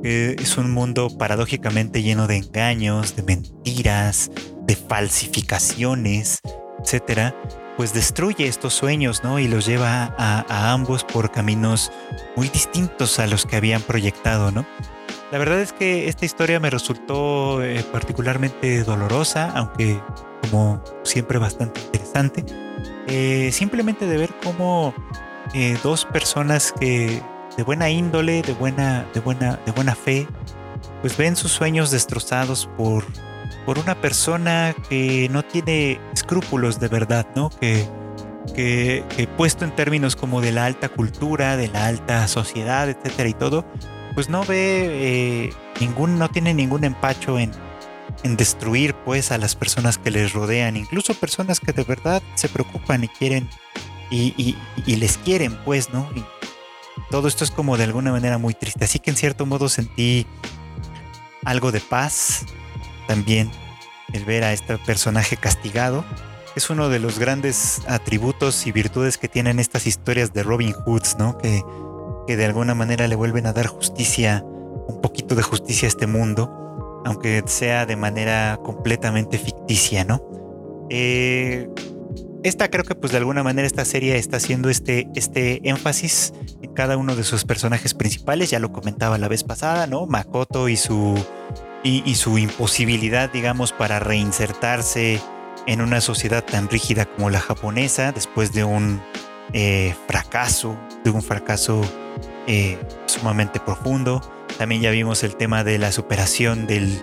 eh, 0.02 0.36
es 0.38 0.56
un 0.56 0.70
mundo 0.70 1.08
paradójicamente 1.16 2.02
lleno 2.02 2.26
de 2.26 2.38
engaños, 2.38 3.14
de 3.16 3.22
mentiras, 3.22 4.30
de 4.66 4.76
falsificaciones, 4.76 6.38
etcétera, 6.82 7.34
pues 7.76 7.92
destruye 7.92 8.46
estos 8.46 8.72
sueños, 8.74 9.22
¿no? 9.24 9.38
Y 9.38 9.48
los 9.48 9.66
lleva 9.66 10.14
a, 10.18 10.72
ambos 10.72 11.04
por 11.04 11.30
caminos 11.30 11.90
muy 12.36 12.48
distintos 12.48 13.18
a 13.18 13.26
los 13.26 13.46
que 13.46 13.56
habían 13.56 13.82
proyectado, 13.82 14.50
¿no? 14.50 14.66
La 15.34 15.38
verdad 15.38 15.60
es 15.60 15.72
que 15.72 16.08
esta 16.08 16.24
historia 16.24 16.60
me 16.60 16.70
resultó 16.70 17.60
eh, 17.60 17.84
particularmente 17.90 18.84
dolorosa, 18.84 19.50
aunque 19.56 20.00
como 20.40 20.80
siempre 21.02 21.38
bastante 21.38 21.80
interesante. 21.80 22.44
Eh, 23.08 23.50
simplemente 23.50 24.06
de 24.06 24.16
ver 24.16 24.30
cómo 24.44 24.94
eh, 25.52 25.76
dos 25.82 26.04
personas 26.04 26.72
que 26.78 27.20
de 27.56 27.62
buena 27.64 27.90
índole, 27.90 28.42
de 28.42 28.52
buena, 28.52 29.08
de 29.12 29.18
buena, 29.18 29.58
de 29.66 29.72
buena 29.72 29.96
fe, 29.96 30.28
pues 31.00 31.16
ven 31.16 31.34
sus 31.34 31.50
sueños 31.50 31.90
destrozados 31.90 32.70
por 32.76 33.04
por 33.66 33.80
una 33.80 34.00
persona 34.00 34.72
que 34.88 35.28
no 35.32 35.42
tiene 35.42 35.98
escrúpulos 36.12 36.78
de 36.78 36.86
verdad, 36.86 37.26
¿no? 37.34 37.50
Que, 37.50 37.88
que, 38.54 39.28
puesto 39.36 39.64
en 39.64 39.74
términos 39.74 40.14
como 40.14 40.40
de 40.40 40.52
la 40.52 40.66
alta 40.66 40.88
cultura, 40.88 41.56
de 41.56 41.66
la 41.68 41.86
alta 41.86 42.28
sociedad, 42.28 42.88
etcétera 42.88 43.28
y 43.28 43.34
todo, 43.34 43.64
pues 44.14 44.28
no 44.28 44.44
ve 44.44 45.48
eh, 45.48 45.52
ningún, 45.80 46.18
no 46.18 46.30
tiene 46.30 46.54
ningún 46.54 46.84
empacho 46.84 47.38
en, 47.38 47.50
en 48.22 48.36
destruir 48.36 48.94
pues 48.94 49.32
a 49.32 49.38
las 49.38 49.56
personas 49.56 49.98
que 49.98 50.10
les 50.10 50.32
rodean, 50.32 50.76
incluso 50.76 51.14
personas 51.14 51.60
que 51.60 51.72
de 51.72 51.84
verdad 51.84 52.22
se 52.34 52.48
preocupan 52.48 53.04
y 53.04 53.08
quieren 53.08 53.48
y, 54.10 54.56
y 54.86 54.96
les 54.96 55.18
quieren 55.18 55.58
pues, 55.64 55.90
¿no? 55.92 56.08
Y 56.14 56.24
todo 57.10 57.26
esto 57.26 57.42
es 57.42 57.50
como 57.50 57.76
de 57.76 57.84
alguna 57.84 58.12
manera 58.12 58.38
muy 58.38 58.54
triste, 58.54 58.84
así 58.84 58.98
que 59.00 59.10
en 59.10 59.16
cierto 59.16 59.44
modo 59.46 59.68
sentí 59.68 60.26
algo 61.44 61.72
de 61.72 61.80
paz, 61.80 62.46
también 63.08 63.50
el 64.12 64.24
ver 64.24 64.44
a 64.44 64.52
este 64.52 64.78
personaje 64.78 65.36
castigado 65.36 66.04
es 66.56 66.70
uno 66.70 66.88
de 66.88 67.00
los 67.00 67.18
grandes 67.18 67.82
atributos 67.88 68.66
y 68.66 68.72
virtudes 68.72 69.18
que 69.18 69.28
tienen 69.28 69.58
estas 69.58 69.86
historias 69.86 70.32
de 70.32 70.42
Robin 70.42 70.72
Hoods, 70.72 71.16
¿no? 71.18 71.36
Que, 71.38 71.62
que 72.26 72.36
de 72.36 72.44
alguna 72.44 72.74
manera 72.74 73.08
le 73.08 73.16
vuelven 73.16 73.46
a 73.46 73.52
dar 73.52 73.66
justicia, 73.66 74.44
un 74.44 75.00
poquito 75.00 75.34
de 75.34 75.42
justicia 75.42 75.86
a 75.86 75.90
este 75.90 76.06
mundo, 76.06 77.02
aunque 77.04 77.42
sea 77.46 77.86
de 77.86 77.96
manera 77.96 78.58
completamente 78.62 79.38
ficticia, 79.38 80.04
¿no? 80.04 80.22
Eh, 80.90 81.68
esta 82.42 82.68
creo 82.68 82.84
que 82.84 82.94
pues 82.94 83.10
de 83.12 83.18
alguna 83.18 83.42
manera 83.42 83.66
esta 83.66 83.84
serie 83.86 84.16
está 84.16 84.36
haciendo 84.36 84.68
este, 84.68 85.08
este 85.14 85.66
énfasis 85.68 86.34
en 86.60 86.74
cada 86.74 86.98
uno 86.98 87.16
de 87.16 87.24
sus 87.24 87.44
personajes 87.44 87.94
principales, 87.94 88.50
ya 88.50 88.58
lo 88.58 88.70
comentaba 88.70 89.16
la 89.16 89.28
vez 89.28 89.44
pasada, 89.44 89.86
¿no? 89.86 90.06
Makoto 90.06 90.68
y 90.68 90.76
su 90.76 91.14
y, 91.84 92.14
su 92.14 92.38
imposibilidad, 92.38 93.30
digamos, 93.30 93.72
para 93.72 94.00
reinsertarse 94.00 95.20
en 95.66 95.82
una 95.82 96.00
sociedad 96.00 96.42
tan 96.42 96.68
rígida 96.68 97.04
como 97.04 97.30
la 97.30 97.40
japonesa 97.40 98.10
después 98.10 98.52
de 98.52 98.64
un 98.64 99.02
eh, 99.52 99.94
fracaso, 100.06 100.76
de 101.04 101.10
un 101.10 101.22
fracaso 101.22 101.80
eh, 102.46 102.78
sumamente 103.06 103.60
profundo. 103.60 104.20
También 104.58 104.82
ya 104.82 104.90
vimos 104.90 105.22
el 105.22 105.36
tema 105.36 105.64
de 105.64 105.78
la 105.78 105.92
superación 105.92 106.66
del, 106.66 107.02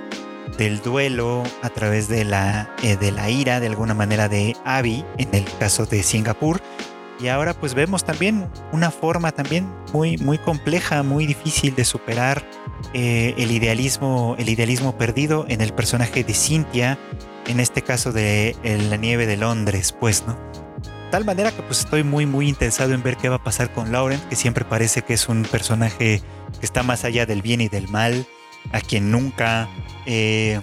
del 0.58 0.82
duelo 0.82 1.44
a 1.62 1.70
través 1.70 2.08
de 2.08 2.26
la, 2.26 2.74
eh, 2.84 2.98
de 2.98 3.12
la 3.12 3.30
ira, 3.30 3.60
de 3.60 3.68
alguna 3.68 3.94
manera, 3.94 4.30
de 4.30 4.56
Abby, 4.66 5.06
en 5.18 5.30
el 5.34 5.46
caso 5.60 5.86
de 5.86 6.04
Singapur. 6.04 6.62
Y 7.20 7.28
ahora 7.28 7.54
pues 7.54 7.76
vemos 7.76 8.04
también 8.04 8.50
una 8.72 8.90
forma 8.90 9.32
también 9.32 9.72
muy, 9.94 10.18
muy 10.18 10.40
compleja, 10.40 11.04
muy 11.04 11.28
difícil 11.28 11.76
de 11.76 11.86
superar 11.86 12.44
el, 12.94 13.52
idealismo, 13.52 14.36
el 14.40 14.50
idealismo 14.50 14.98
perdido 14.98 15.46
en 15.48 15.62
el 15.62 15.72
personaje 15.72 16.24
de 16.24 16.34
Cynthia, 16.34 16.98
en 17.46 17.60
este 17.60 17.84
caso 17.84 18.12
de 18.12 18.56
La 18.90 18.98
nieve 18.98 19.28
de 19.28 19.38
Londres, 19.38 19.92
pues, 19.92 20.26
¿no? 20.26 20.36
Tal 21.12 21.25
manera 21.25 21.51
que 21.51 21.62
pues 21.62 21.80
estoy 21.80 22.03
muy 22.03 22.25
muy 22.25 22.48
interesado 22.48 22.94
en 22.94 23.03
ver 23.03 23.18
qué 23.18 23.27
va 23.27 23.36
a 23.36 23.44
pasar 23.44 23.74
con 23.74 23.91
Lauren, 23.91 24.22
que 24.30 24.38
siempre 24.38 24.63
parece 24.63 25.01
que 25.01 25.13
es 25.13 25.27
un 25.27 25.44
personaje 25.44 26.22
que 26.60 26.65
está 26.65 26.84
más 26.84 27.03
allá 27.03 27.25
del 27.25 27.41
bien 27.41 27.60
y 27.60 27.68
del 27.68 27.89
mal, 27.89 28.25
a 28.72 28.80
quien 28.80 29.12
nunca, 29.12 29.68
eh, 30.06 30.62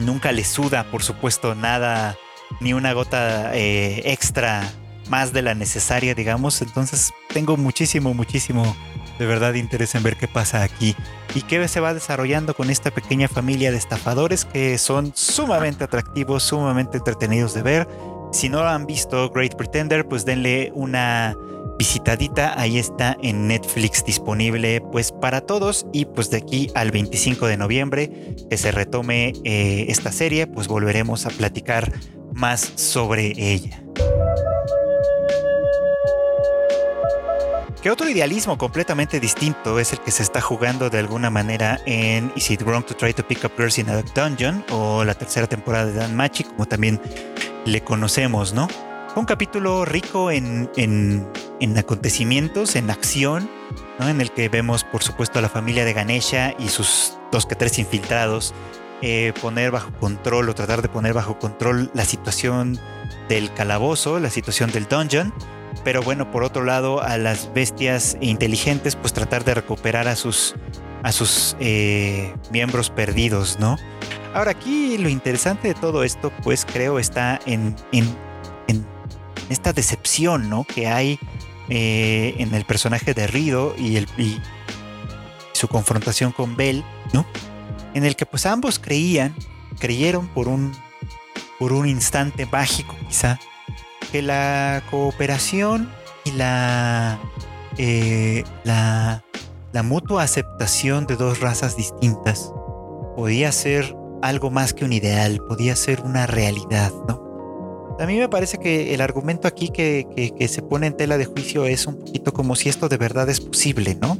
nunca 0.00 0.32
le 0.32 0.44
suda, 0.44 0.90
por 0.90 1.04
supuesto, 1.04 1.54
nada, 1.54 2.16
ni 2.60 2.72
una 2.72 2.92
gota 2.92 3.54
eh, 3.54 4.02
extra 4.06 4.68
más 5.08 5.32
de 5.32 5.42
la 5.42 5.54
necesaria, 5.54 6.16
digamos. 6.16 6.60
Entonces 6.60 7.12
tengo 7.32 7.56
muchísimo, 7.56 8.14
muchísimo 8.14 8.76
de 9.20 9.26
verdad 9.26 9.54
interés 9.54 9.94
en 9.94 10.02
ver 10.02 10.16
qué 10.16 10.26
pasa 10.26 10.64
aquí 10.64 10.96
y 11.36 11.42
qué 11.42 11.68
se 11.68 11.78
va 11.78 11.94
desarrollando 11.94 12.54
con 12.54 12.68
esta 12.68 12.90
pequeña 12.90 13.28
familia 13.28 13.70
de 13.70 13.76
estafadores 13.76 14.44
que 14.44 14.76
son 14.78 15.12
sumamente 15.14 15.84
atractivos, 15.84 16.42
sumamente 16.42 16.98
entretenidos 16.98 17.54
de 17.54 17.62
ver. 17.62 17.88
Si 18.32 18.48
no 18.48 18.60
han 18.60 18.86
visto 18.86 19.30
Great 19.30 19.54
Pretender, 19.54 20.08
pues 20.08 20.24
denle 20.24 20.72
una 20.74 21.36
visitadita, 21.78 22.58
ahí 22.58 22.78
está 22.78 23.16
en 23.22 23.46
Netflix 23.46 24.04
disponible 24.04 24.80
pues 24.80 25.12
para 25.12 25.42
todos 25.42 25.86
y 25.92 26.06
pues 26.06 26.30
de 26.30 26.38
aquí 26.38 26.70
al 26.74 26.90
25 26.90 27.46
de 27.46 27.56
noviembre 27.56 28.34
que 28.48 28.56
se 28.56 28.72
retome 28.72 29.34
eh, 29.44 29.86
esta 29.88 30.12
serie, 30.12 30.46
pues 30.46 30.66
volveremos 30.66 31.26
a 31.26 31.30
platicar 31.30 31.92
más 32.32 32.72
sobre 32.76 33.32
ella. 33.36 33.82
Que 37.82 37.90
otro 37.90 38.08
idealismo 38.08 38.56
completamente 38.56 39.18
distinto 39.18 39.80
es 39.80 39.92
el 39.92 39.98
que 39.98 40.12
se 40.12 40.22
está 40.22 40.40
jugando 40.40 40.88
de 40.88 41.00
alguna 41.00 41.30
manera 41.30 41.80
en 41.84 42.32
Is 42.36 42.48
It 42.50 42.62
Wrong 42.62 42.84
to 42.84 42.94
Try 42.94 43.12
to 43.12 43.26
Pick 43.26 43.44
Up 43.44 43.52
Girls 43.58 43.76
in 43.78 43.90
a 43.90 44.00
Dungeon 44.14 44.64
o 44.70 45.02
la 45.02 45.14
tercera 45.14 45.48
temporada 45.48 45.86
de 45.86 45.94
Dan 45.94 46.14
Machi, 46.14 46.44
como 46.44 46.64
también 46.66 47.00
le 47.64 47.82
conocemos, 47.82 48.52
¿no? 48.52 48.68
Un 49.14 49.24
capítulo 49.24 49.84
rico 49.84 50.30
en, 50.30 50.70
acontecimientos, 51.76 52.76
en 52.76 52.90
acción, 52.90 53.50
¿no? 53.98 54.08
en 54.08 54.20
el 54.20 54.30
que 54.30 54.48
vemos, 54.48 54.84
por 54.84 55.02
supuesto, 55.02 55.38
a 55.38 55.42
la 55.42 55.50
familia 55.50 55.84
de 55.84 55.92
Ganesha 55.92 56.54
y 56.58 56.68
sus 56.68 57.18
dos 57.30 57.44
que 57.44 57.54
tres 57.54 57.78
infiltrados 57.78 58.54
eh, 59.02 59.34
poner 59.42 59.70
bajo 59.70 59.92
control 59.98 60.48
o 60.48 60.54
tratar 60.54 60.80
de 60.80 60.88
poner 60.88 61.12
bajo 61.12 61.38
control 61.38 61.90
la 61.92 62.06
situación 62.06 62.78
del 63.28 63.52
calabozo, 63.52 64.18
la 64.18 64.30
situación 64.30 64.70
del 64.70 64.88
dungeon 64.88 65.34
pero 65.84 66.02
bueno, 66.02 66.30
por 66.30 66.44
otro 66.44 66.64
lado, 66.64 67.02
a 67.02 67.18
las 67.18 67.52
bestias 67.52 68.16
inteligentes, 68.20 68.96
pues 68.96 69.12
tratar 69.12 69.44
de 69.44 69.54
recuperar 69.54 70.06
a 70.06 70.16
sus, 70.16 70.54
a 71.02 71.12
sus 71.12 71.56
eh, 71.60 72.34
miembros 72.50 72.90
perdidos, 72.90 73.58
¿no? 73.58 73.76
Ahora 74.34 74.52
aquí 74.52 74.96
lo 74.96 75.08
interesante 75.08 75.68
de 75.68 75.74
todo 75.74 76.04
esto, 76.04 76.32
pues 76.42 76.64
creo 76.64 76.98
está 76.98 77.38
en, 77.46 77.76
en, 77.92 78.16
esta 79.50 79.74
decepción, 79.74 80.48
¿no? 80.48 80.64
Que 80.64 80.86
hay 80.86 81.18
eh, 81.68 82.34
en 82.38 82.54
el 82.54 82.64
personaje 82.64 83.12
de 83.12 83.26
Rido 83.26 83.74
y, 83.76 83.96
el, 83.96 84.08
y 84.16 84.40
su 85.52 85.68
confrontación 85.68 86.32
con 86.32 86.56
Bell, 86.56 86.82
¿no? 87.12 87.26
En 87.92 88.04
el 88.04 88.16
que 88.16 88.24
pues 88.24 88.46
ambos 88.46 88.78
creían, 88.78 89.34
creyeron 89.78 90.28
por 90.28 90.48
un, 90.48 90.72
por 91.58 91.74
un 91.74 91.86
instante 91.86 92.46
mágico 92.46 92.96
quizá, 93.06 93.38
que 94.10 94.22
la 94.22 94.82
cooperación 94.90 95.92
y 96.24 96.30
la, 96.30 97.18
eh, 97.76 98.44
la, 98.64 99.22
la 99.72 99.82
mutua 99.82 100.22
aceptación 100.22 101.06
de 101.06 101.16
dos 101.16 101.40
razas 101.40 101.76
distintas 101.76 102.50
podía 103.16 103.52
ser 103.52 103.94
algo 104.22 104.50
más 104.50 104.72
que 104.72 104.84
un 104.84 104.92
ideal, 104.92 105.40
podía 105.48 105.76
ser 105.76 106.00
una 106.02 106.26
realidad, 106.26 106.92
¿no? 107.08 107.96
A 108.00 108.06
mí 108.06 108.18
me 108.18 108.28
parece 108.28 108.58
que 108.58 108.94
el 108.94 109.00
argumento 109.00 109.46
aquí 109.46 109.68
que, 109.68 110.06
que, 110.36 110.48
se 110.48 110.62
pone 110.62 110.86
en 110.86 110.96
tela 110.96 111.18
de 111.18 111.26
juicio 111.26 111.66
es 111.66 111.86
un 111.86 111.98
poquito 111.98 112.32
como 112.32 112.56
si 112.56 112.68
esto 112.68 112.88
de 112.88 112.96
verdad 112.96 113.28
es 113.28 113.40
posible, 113.40 113.96
¿no? 114.00 114.18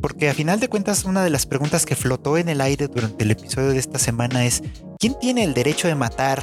Porque 0.00 0.28
a 0.28 0.34
final 0.34 0.58
de 0.58 0.68
cuentas 0.68 1.04
una 1.04 1.22
de 1.22 1.30
las 1.30 1.46
preguntas 1.46 1.84
que 1.84 1.96
flotó 1.96 2.38
en 2.38 2.48
el 2.48 2.60
aire 2.60 2.88
durante 2.88 3.24
el 3.24 3.30
episodio 3.32 3.70
de 3.70 3.78
esta 3.78 3.98
semana 3.98 4.46
es 4.46 4.62
¿quién 4.98 5.18
tiene 5.18 5.44
el 5.44 5.54
derecho 5.54 5.88
de 5.88 5.94
matar 5.94 6.42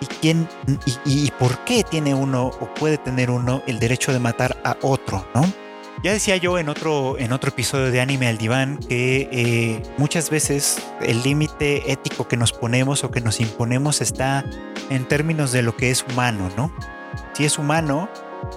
y 0.00 0.06
quién 0.06 0.48
y, 1.04 1.30
por 1.32 1.64
qué 1.64 1.84
tiene 1.84 2.14
uno 2.14 2.48
o 2.48 2.74
puede 2.74 2.98
tener 2.98 3.30
uno 3.30 3.62
el 3.66 3.78
derecho 3.78 4.12
de 4.12 4.18
matar 4.18 4.56
a 4.64 4.76
otro, 4.82 5.26
¿no? 5.34 5.44
Ya 6.04 6.12
decía 6.12 6.36
yo 6.36 6.58
en 6.58 6.68
otro, 6.68 7.18
en 7.18 7.32
otro 7.32 7.48
episodio 7.48 7.90
de 7.90 8.02
Anime 8.02 8.28
al 8.28 8.36
Diván 8.36 8.76
que 8.76 9.26
eh, 9.32 9.82
muchas 9.96 10.28
veces 10.28 10.76
el 11.00 11.22
límite 11.22 11.90
ético 11.90 12.28
que 12.28 12.36
nos 12.36 12.52
ponemos 12.52 13.04
o 13.04 13.10
que 13.10 13.22
nos 13.22 13.40
imponemos 13.40 14.02
está 14.02 14.44
en 14.90 15.08
términos 15.08 15.50
de 15.50 15.62
lo 15.62 15.74
que 15.78 15.90
es 15.90 16.04
humano, 16.04 16.50
¿no? 16.58 16.70
Si 17.32 17.46
es 17.46 17.58
humano, 17.58 18.10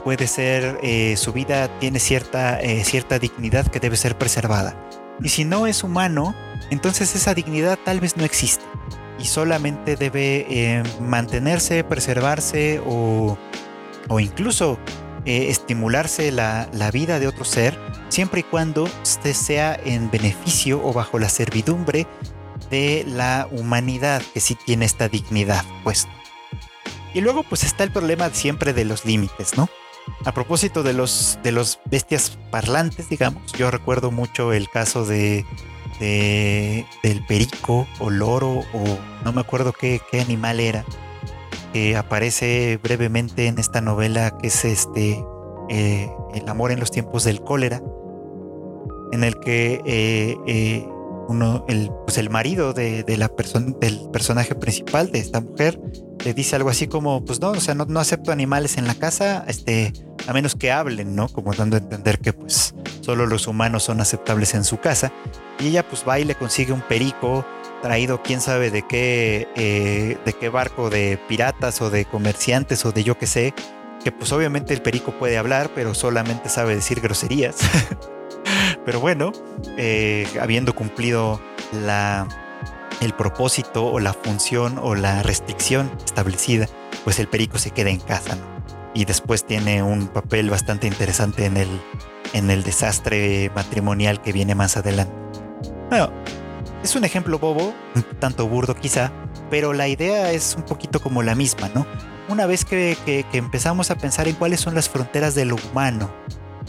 puede 0.03 0.27
ser, 0.27 0.77
eh, 0.83 1.15
su 1.15 1.31
vida 1.31 1.69
tiene 1.79 2.01
cierta, 2.01 2.59
eh, 2.59 2.83
cierta 2.83 3.17
dignidad 3.17 3.65
que 3.67 3.79
debe 3.79 3.95
ser 3.95 4.17
preservada. 4.17 4.75
Y 5.23 5.29
si 5.29 5.45
no 5.45 5.67
es 5.67 5.85
humano, 5.85 6.35
entonces 6.69 7.15
esa 7.15 7.33
dignidad 7.33 7.79
tal 7.81 8.01
vez 8.01 8.17
no 8.17 8.25
existe 8.25 8.65
y 9.19 9.23
solamente 9.23 9.95
debe 9.95 10.83
mantenerse, 10.99 11.85
preservarse 11.85 12.81
o, 12.85 13.37
o 14.09 14.19
incluso 14.19 14.77
eh, 15.27 15.49
estimularse 15.49 16.31
la, 16.31 16.69
la, 16.71 16.89
vida 16.89 17.19
de 17.19 17.27
otro 17.27 17.43
ser, 17.43 17.77
siempre 18.07 18.39
y 18.39 18.43
cuando 18.43 18.89
este 19.03 19.33
sea 19.33 19.77
en 19.83 20.09
beneficio 20.09 20.81
o 20.81 20.93
bajo 20.93 21.19
la 21.19 21.27
servidumbre 21.27 22.07
de 22.71 23.03
la 23.05 23.49
humanidad, 23.51 24.21
que 24.33 24.39
sí 24.39 24.55
tiene 24.55 24.85
esta 24.85 25.09
dignidad, 25.09 25.65
pues. 25.83 26.07
Y 27.13 27.19
luego 27.19 27.43
pues 27.43 27.65
está 27.65 27.83
el 27.83 27.91
problema 27.91 28.29
siempre 28.29 28.71
de 28.71 28.85
los 28.85 29.03
límites, 29.03 29.57
¿no? 29.57 29.67
A 30.23 30.31
propósito 30.31 30.81
de 30.81 30.93
los, 30.93 31.37
de 31.43 31.51
los 31.51 31.81
bestias 31.91 32.37
parlantes, 32.49 33.09
digamos, 33.09 33.51
yo 33.51 33.69
recuerdo 33.69 34.11
mucho 34.11 34.53
el 34.53 34.69
caso 34.69 35.05
de, 35.05 35.45
del 35.99 37.25
perico 37.27 37.85
o 37.99 38.09
loro 38.09 38.63
o 38.73 38.97
no 39.25 39.33
me 39.33 39.41
acuerdo 39.41 39.73
qué, 39.73 39.99
qué 40.09 40.21
animal 40.21 40.61
era, 40.61 40.85
que 41.77 41.95
aparece 41.95 42.79
brevemente 42.81 43.45
en 43.45 43.59
esta 43.59 43.81
novela 43.81 44.35
que 44.41 44.47
es 44.47 44.65
este 44.65 45.23
eh, 45.69 46.09
El 46.33 46.49
amor 46.49 46.71
en 46.71 46.79
los 46.79 46.89
tiempos 46.89 47.23
del 47.23 47.41
cólera, 47.41 47.83
en 49.11 49.23
el 49.23 49.39
que 49.39 49.81
eh, 49.85 50.35
eh, 50.47 50.87
uno, 51.27 51.65
el, 51.67 51.91
pues 52.05 52.17
el 52.17 52.31
marido 52.31 52.73
de, 52.73 53.03
la 53.17 53.27
persona, 53.27 53.75
del 53.79 54.09
personaje 54.11 54.55
principal 54.55 55.11
de 55.11 55.19
esta 55.19 55.39
mujer 55.39 55.79
le 56.25 56.33
dice 56.33 56.55
algo 56.55 56.69
así 56.69 56.87
como, 56.87 57.23
pues 57.23 57.41
no, 57.41 57.51
o 57.51 57.59
sea, 57.59 57.75
no, 57.75 57.85
no, 57.85 57.99
acepto 57.99 58.31
animales 58.31 58.77
en 58.77 58.87
la 58.87 58.95
casa, 58.95 59.45
este, 59.47 59.93
a 60.25 60.33
menos 60.33 60.55
que 60.55 60.71
hablen, 60.71 61.15
¿no? 61.15 61.27
Como 61.27 61.53
dando 61.53 61.75
a 61.75 61.79
entender 61.79 62.19
que 62.19 62.33
pues 62.33 62.73
solo 63.01 63.27
los 63.27 63.45
humanos 63.45 63.83
son 63.83 64.01
aceptables 64.01 64.55
en 64.55 64.63
su 64.63 64.77
casa. 64.77 65.11
Y 65.59 65.67
ella 65.67 65.87
pues 65.87 66.03
va 66.07 66.19
y 66.19 66.23
le 66.23 66.33
consigue 66.33 66.73
un 66.73 66.81
perico 66.81 67.45
traído 67.81 68.21
quién 68.21 68.41
sabe 68.41 68.71
de 68.71 68.83
qué, 68.83 69.47
eh, 69.55 70.17
de 70.25 70.33
qué 70.33 70.49
barco 70.49 70.89
de 70.89 71.19
piratas 71.27 71.81
o 71.81 71.89
de 71.89 72.05
comerciantes 72.05 72.85
o 72.85 72.91
de 72.91 73.03
yo 73.03 73.17
que 73.17 73.27
sé, 73.27 73.53
que 74.03 74.11
pues 74.11 74.31
obviamente 74.31 74.73
el 74.73 74.81
perico 74.81 75.11
puede 75.11 75.37
hablar, 75.37 75.71
pero 75.73 75.93
solamente 75.93 76.49
sabe 76.49 76.75
decir 76.75 77.01
groserías. 77.01 77.57
pero 78.85 78.99
bueno, 78.99 79.31
eh, 79.77 80.27
habiendo 80.39 80.73
cumplido 80.75 81.41
la, 81.71 82.27
el 83.01 83.13
propósito 83.13 83.85
o 83.85 83.99
la 83.99 84.13
función 84.13 84.79
o 84.81 84.95
la 84.95 85.23
restricción 85.23 85.91
establecida, 86.05 86.67
pues 87.03 87.19
el 87.19 87.27
perico 87.27 87.57
se 87.57 87.71
queda 87.71 87.89
en 87.89 87.99
casa, 87.99 88.37
Y 88.93 89.05
después 89.05 89.45
tiene 89.45 89.83
un 89.83 90.07
papel 90.07 90.49
bastante 90.49 90.87
interesante 90.87 91.45
en 91.45 91.57
el, 91.57 91.69
en 92.33 92.49
el 92.49 92.63
desastre 92.63 93.51
matrimonial 93.55 94.21
que 94.21 94.33
viene 94.33 94.55
más 94.55 94.77
adelante. 94.77 95.13
Bueno, 95.89 96.11
es 96.83 96.95
un 96.95 97.03
ejemplo 97.03 97.39
bobo, 97.39 97.73
tanto 98.19 98.47
burdo 98.47 98.75
quizá, 98.75 99.11
pero 99.49 99.73
la 99.73 99.87
idea 99.87 100.31
es 100.31 100.55
un 100.55 100.63
poquito 100.63 100.99
como 101.01 101.23
la 101.23 101.35
misma, 101.35 101.69
¿no? 101.73 101.85
Una 102.29 102.45
vez 102.45 102.65
que, 102.65 102.97
empezamos 103.33 103.89
a 103.91 103.97
pensar 103.97 104.27
en 104.27 104.35
cuáles 104.35 104.59
son 104.59 104.75
las 104.75 104.89
fronteras 104.89 105.33
de 105.33 105.45
lo 105.45 105.55
humano, 105.55 106.11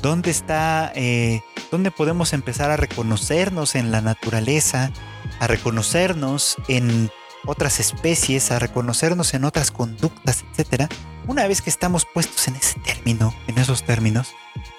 dónde 0.01 0.31
está, 0.31 0.93
eh, 0.95 1.41
dónde 1.71 1.91
podemos 1.91 2.33
empezar 2.33 2.71
a 2.71 2.77
reconocernos 2.77 3.75
en 3.75 3.91
la 3.91 4.01
naturaleza, 4.01 4.93
a 5.41 5.47
reconocernos 5.47 6.57
en 6.69 7.11
otras 7.45 7.81
especies, 7.81 8.51
a 8.51 8.59
reconocernos 8.59 9.35
en 9.35 9.45
otras 9.45 9.71
conductas, 9.71 10.45
etc. 10.57 10.91
Una 11.27 11.47
vez 11.49 11.61
que 11.61 11.71
estamos 11.71 12.07
puestos 12.13 12.47
en 12.49 12.57
ese 12.57 12.79
término, 12.81 13.35
en 13.49 13.59
esos 13.59 13.85
términos, 13.85 14.35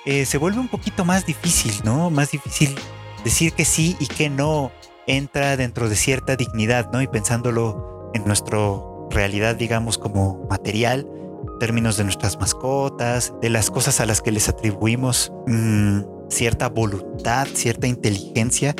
eh, 0.06 0.26
se 0.26 0.38
vuelve 0.38 0.60
un 0.60 0.70
poquito 0.70 1.04
más 1.04 1.26
difícil, 1.26 1.74
¿no? 1.84 2.10
Más 2.10 2.32
difícil 2.32 2.76
decir 3.24 3.54
que 3.54 3.66
sí 3.66 3.98
y 4.00 4.08
que 4.08 4.30
no 4.30 4.72
entra 5.10 5.58
dentro 5.58 5.90
de 5.90 5.96
cierta 5.96 6.36
dignidad, 6.36 6.92
¿no? 6.94 7.02
Y 7.02 7.08
pensándolo 7.08 8.12
en 8.14 8.26
nuestra 8.26 8.60
realidad, 9.10 9.56
digamos, 9.56 9.98
como 9.98 10.46
material, 10.50 11.08
términos 11.60 11.98
de 11.98 12.04
nuestras 12.04 12.40
mascotas, 12.40 13.34
de 13.42 13.50
las 13.50 13.72
cosas 13.72 14.00
a 14.00 14.06
las 14.06 14.22
que 14.22 14.32
les 14.32 14.48
atribuimos 14.50 15.34
mm, 15.48 16.02
cierta 16.30 16.70
voluntad, 16.70 17.48
cierta 17.54 17.88
inteligencia, 17.88 18.76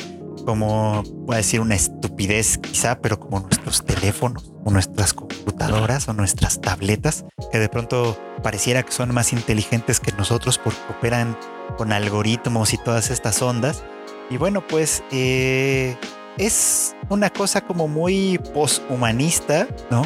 como 0.46 1.04
voy 1.04 1.36
a 1.36 1.38
decir 1.38 1.60
una 1.60 1.76
estupidez 1.76 2.58
quizá, 2.58 3.02
pero 3.02 3.20
como 3.20 3.40
nuestros 3.42 3.84
teléfonos 3.84 4.54
o 4.64 4.72
nuestras 4.72 5.14
computadoras 5.14 6.08
o 6.08 6.14
nuestras 6.14 6.62
tabletas, 6.62 7.26
que 7.52 7.60
de 7.60 7.70
pronto 7.70 8.18
pareciera 8.44 8.84
que 8.84 8.92
son 8.92 9.14
más 9.14 9.34
inteligentes 9.34 10.00
que 10.00 10.12
nosotros 10.14 10.58
porque 10.58 10.80
operan 10.90 11.38
con 11.78 11.92
algoritmos 11.92 12.74
y 12.74 12.78
todas 12.78 13.10
estas 13.10 13.42
ondas. 13.42 13.84
Y 14.30 14.38
bueno, 14.38 14.66
pues 14.66 15.04
eh, 15.12 15.98
es 16.40 16.96
una 17.10 17.30
cosa 17.30 17.62
como 17.62 17.88
muy 17.88 18.40
poshumanista, 18.54 19.68
¿no? 19.92 20.04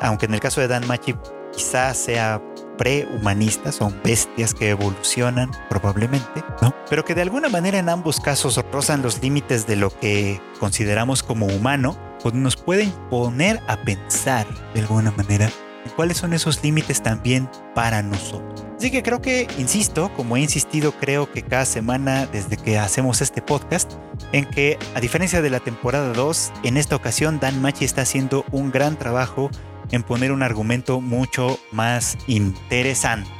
aunque 0.00 0.26
en 0.26 0.34
el 0.34 0.40
caso 0.40 0.60
de 0.60 0.68
Dan 0.68 0.86
Machi 0.86 1.14
quizás 1.52 1.96
sea 1.98 2.42
prehumanista, 2.78 3.70
son 3.70 3.94
bestias 4.02 4.54
que 4.54 4.70
evolucionan 4.70 5.50
probablemente, 5.68 6.42
¿no? 6.60 6.74
Pero 6.90 7.04
que 7.04 7.14
de 7.14 7.22
alguna 7.22 7.48
manera 7.48 7.78
en 7.78 7.88
ambos 7.88 8.18
casos 8.18 8.58
rozan 8.72 9.02
los 9.02 9.22
límites 9.22 9.66
de 9.66 9.76
lo 9.76 9.90
que 9.90 10.40
consideramos 10.58 11.22
como 11.22 11.46
humano, 11.46 11.96
pues 12.20 12.34
nos 12.34 12.56
pueden 12.56 12.90
poner 13.10 13.60
a 13.68 13.76
pensar 13.76 14.46
de 14.74 14.80
alguna 14.80 15.12
manera 15.12 15.48
cuáles 15.90 16.16
son 16.16 16.32
esos 16.32 16.62
límites 16.62 17.02
también 17.02 17.48
para 17.74 18.02
nosotros. 18.02 18.64
Así 18.76 18.90
que 18.90 19.02
creo 19.02 19.22
que, 19.22 19.46
insisto, 19.58 20.10
como 20.16 20.36
he 20.36 20.40
insistido 20.40 20.92
creo 20.92 21.30
que 21.30 21.42
cada 21.42 21.64
semana 21.64 22.26
desde 22.26 22.56
que 22.56 22.78
hacemos 22.78 23.20
este 23.20 23.40
podcast, 23.40 23.92
en 24.32 24.44
que 24.44 24.78
a 24.94 25.00
diferencia 25.00 25.42
de 25.42 25.50
la 25.50 25.60
temporada 25.60 26.12
2, 26.12 26.52
en 26.64 26.76
esta 26.76 26.96
ocasión 26.96 27.40
Dan 27.40 27.62
Machi 27.62 27.84
está 27.84 28.02
haciendo 28.02 28.44
un 28.50 28.70
gran 28.70 28.98
trabajo 28.98 29.50
en 29.90 30.02
poner 30.02 30.32
un 30.32 30.42
argumento 30.42 31.00
mucho 31.00 31.58
más 31.70 32.16
interesante. 32.26 33.30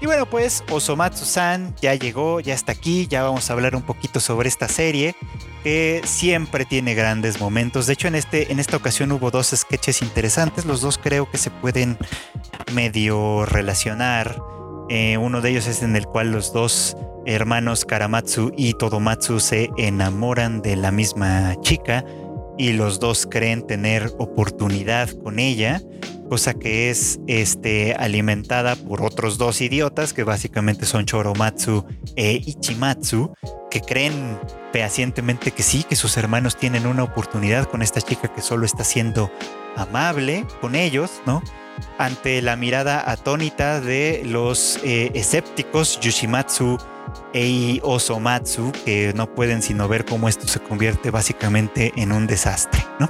Y 0.00 0.06
bueno, 0.06 0.26
pues 0.26 0.62
Osomatsu-san 0.70 1.74
ya 1.80 1.94
llegó, 1.94 2.38
ya 2.38 2.54
está 2.54 2.72
aquí, 2.72 3.08
ya 3.08 3.24
vamos 3.24 3.50
a 3.50 3.52
hablar 3.52 3.74
un 3.74 3.82
poquito 3.82 4.20
sobre 4.20 4.48
esta 4.48 4.68
serie 4.68 5.16
que 5.64 6.02
siempre 6.04 6.64
tiene 6.64 6.94
grandes 6.94 7.40
momentos. 7.40 7.86
De 7.88 7.94
hecho, 7.94 8.06
en, 8.06 8.14
este, 8.14 8.52
en 8.52 8.60
esta 8.60 8.76
ocasión 8.76 9.10
hubo 9.10 9.32
dos 9.32 9.48
sketches 9.48 10.02
interesantes, 10.02 10.64
los 10.64 10.80
dos 10.80 10.98
creo 10.98 11.28
que 11.28 11.38
se 11.38 11.50
pueden 11.50 11.98
medio 12.72 13.44
relacionar. 13.44 14.40
Eh, 14.88 15.18
uno 15.18 15.40
de 15.40 15.50
ellos 15.50 15.66
es 15.66 15.82
en 15.82 15.96
el 15.96 16.06
cual 16.06 16.30
los 16.30 16.52
dos 16.52 16.96
hermanos 17.26 17.84
Karamatsu 17.84 18.52
y 18.56 18.74
Todomatsu 18.74 19.40
se 19.40 19.68
enamoran 19.76 20.62
de 20.62 20.76
la 20.76 20.92
misma 20.92 21.56
chica 21.60 22.04
y 22.56 22.72
los 22.72 23.00
dos 23.00 23.26
creen 23.30 23.66
tener 23.66 24.12
oportunidad 24.18 25.10
con 25.22 25.38
ella, 25.38 25.82
cosa 26.28 26.54
que 26.54 26.90
es 26.90 27.18
este, 27.26 27.94
alimentada 27.94 28.76
por 28.76 29.02
otros 29.02 29.38
dos 29.38 29.60
idiotas 29.60 30.12
que 30.12 30.24
básicamente 30.24 30.86
son 30.86 31.06
Choromatsu 31.06 31.84
e 32.16 32.42
Ichimatsu, 32.44 33.34
que 33.70 33.80
creen 33.80 34.38
fehacientemente 34.72 35.50
que 35.50 35.62
sí, 35.62 35.82
que 35.82 35.96
sus 35.96 36.16
hermanos 36.16 36.56
tienen 36.56 36.86
una 36.86 37.02
oportunidad 37.02 37.64
con 37.64 37.82
esta 37.82 38.00
chica 38.00 38.28
que 38.28 38.42
solo 38.42 38.66
está 38.66 38.84
siendo 38.84 39.30
amable 39.76 40.44
con 40.60 40.74
ellos, 40.74 41.22
¿no? 41.26 41.42
Ante 41.96 42.42
la 42.42 42.56
mirada 42.56 43.10
atónita 43.10 43.80
de 43.80 44.22
los 44.24 44.78
eh, 44.82 45.10
escépticos 45.14 46.00
Yushimatsu 46.00 46.78
e 47.32 47.80
Osomatsu, 47.82 48.72
que 48.84 49.12
no 49.14 49.32
pueden 49.34 49.62
sino 49.62 49.88
ver 49.88 50.04
cómo 50.04 50.28
esto 50.28 50.46
se 50.48 50.60
convierte 50.60 51.10
básicamente 51.10 51.92
en 51.96 52.12
un 52.12 52.26
desastre, 52.26 52.84
¿no? 52.98 53.08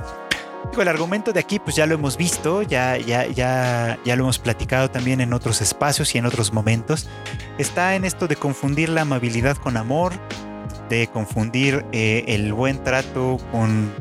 El 0.80 0.88
argumento 0.88 1.32
de 1.32 1.40
aquí, 1.40 1.58
pues 1.58 1.76
ya 1.76 1.86
lo 1.86 1.94
hemos 1.94 2.16
visto, 2.16 2.62
ya, 2.62 2.96
ya, 2.96 3.26
ya, 3.26 3.98
lo 4.04 4.24
hemos 4.24 4.38
platicado 4.38 4.90
también 4.90 5.20
en 5.20 5.32
otros 5.32 5.60
espacios 5.60 6.14
y 6.14 6.18
en 6.18 6.26
otros 6.26 6.52
momentos. 6.52 7.08
Está 7.58 7.94
en 7.94 8.04
esto 8.04 8.28
de 8.28 8.36
confundir 8.36 8.88
la 8.88 9.02
amabilidad 9.02 9.56
con 9.56 9.76
amor, 9.76 10.12
de 10.88 11.08
confundir 11.08 11.84
eh, 11.92 12.24
el 12.28 12.52
buen 12.52 12.82
trato 12.84 13.38
con, 13.50 13.92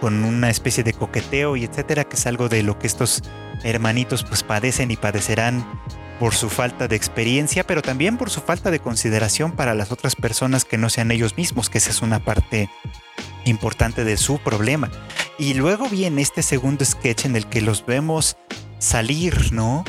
con 0.00 0.24
una 0.24 0.50
especie 0.50 0.82
de 0.84 0.92
coqueteo 0.92 1.56
y 1.56 1.64
etcétera, 1.64 2.04
que 2.04 2.16
es 2.16 2.26
algo 2.26 2.48
de 2.48 2.62
lo 2.62 2.78
que 2.78 2.86
estos 2.86 3.22
hermanitos 3.62 4.24
pues 4.24 4.42
padecen 4.42 4.90
y 4.90 4.96
padecerán 4.96 5.64
por 6.18 6.34
su 6.34 6.50
falta 6.50 6.88
de 6.88 6.96
experiencia, 6.96 7.64
pero 7.64 7.82
también 7.82 8.16
por 8.16 8.30
su 8.30 8.40
falta 8.40 8.70
de 8.70 8.78
consideración 8.78 9.52
para 9.52 9.74
las 9.74 9.90
otras 9.90 10.14
personas 10.14 10.64
que 10.64 10.78
no 10.78 10.88
sean 10.88 11.10
ellos 11.10 11.36
mismos, 11.36 11.68
que 11.68 11.78
esa 11.78 11.90
es 11.90 12.00
una 12.00 12.20
parte 12.20 12.70
importante 13.44 14.04
de 14.04 14.16
su 14.16 14.38
problema. 14.38 14.90
Y 15.38 15.54
luego 15.54 15.88
viene 15.88 16.22
este 16.22 16.42
segundo 16.42 16.84
sketch 16.84 17.24
en 17.24 17.36
el 17.36 17.46
que 17.46 17.60
los 17.60 17.84
vemos 17.84 18.36
salir, 18.78 19.52
¿no? 19.52 19.84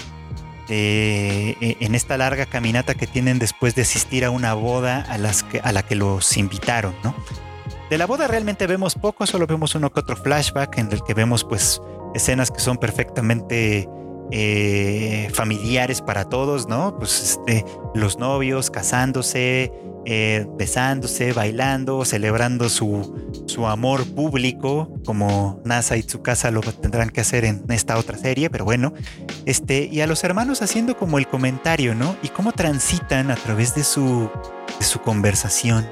Eh, 0.70 1.76
en 1.82 1.94
esta 1.94 2.18
larga 2.18 2.46
caminata 2.46 2.96
que 2.96 3.06
tienen 3.06 3.38
después 3.38 3.76
de 3.76 3.82
asistir 3.82 4.24
a 4.24 4.30
una 4.30 4.54
boda 4.54 5.02
a, 5.10 5.18
las 5.18 5.46
a 5.62 5.72
la 5.74 5.84
que 5.84 5.96
los 5.96 6.38
invitaron, 6.38 6.96
¿no? 7.04 7.14
De 7.90 7.98
la 7.98 8.06
boda 8.06 8.28
realmente 8.28 8.66
vemos 8.66 8.96
poco, 8.96 9.26
solo 9.28 9.46
vemos 9.46 9.76
uno 9.76 9.92
que 9.92 10.00
otro 10.00 10.16
flashback 10.16 10.78
en 10.78 10.92
el 10.92 11.04
que 11.04 11.14
vemos 11.14 11.44
pues 11.44 11.82
escenas 12.16 12.50
que 12.50 12.60
son 12.60 12.78
perfectamente 12.78 13.90
eh, 14.32 15.30
familiares 15.34 16.02
para 16.02 16.26
todos, 16.26 16.68
¿no? 16.68 16.98
Pues 16.98 17.22
este, 17.22 17.66
los 17.94 18.18
novios 18.18 18.72
casándose, 18.72 19.72
eh, 20.06 20.46
besándose, 20.58 21.34
bailando, 21.34 22.04
celebrando 22.06 22.70
su, 22.70 23.44
su 23.46 23.68
amor 23.68 24.06
público, 24.06 24.90
como 25.06 25.62
Nasa 25.64 25.98
y 25.98 26.04
Tsukasa 26.04 26.52
lo 26.52 26.62
tendrán 26.62 27.10
que 27.10 27.22
hacer 27.22 27.46
en 27.46 27.64
esta 27.70 27.98
otra 27.98 28.18
serie, 28.18 28.50
pero 28.50 28.66
bueno, 28.66 28.94
este, 29.46 29.88
y 29.92 30.02
a 30.02 30.08
los 30.08 30.24
hermanos 30.24 30.62
haciendo 30.62 30.98
como 30.98 31.20
el 31.20 31.28
comentario, 31.28 31.96
¿no? 31.96 32.16
Y 32.24 32.30
cómo 32.30 32.52
transitan 32.52 33.32
a 33.32 33.36
través 33.36 33.76
de 33.76 33.84
su, 33.84 34.30
de 34.80 34.86
su 34.86 35.00
conversación, 35.00 35.88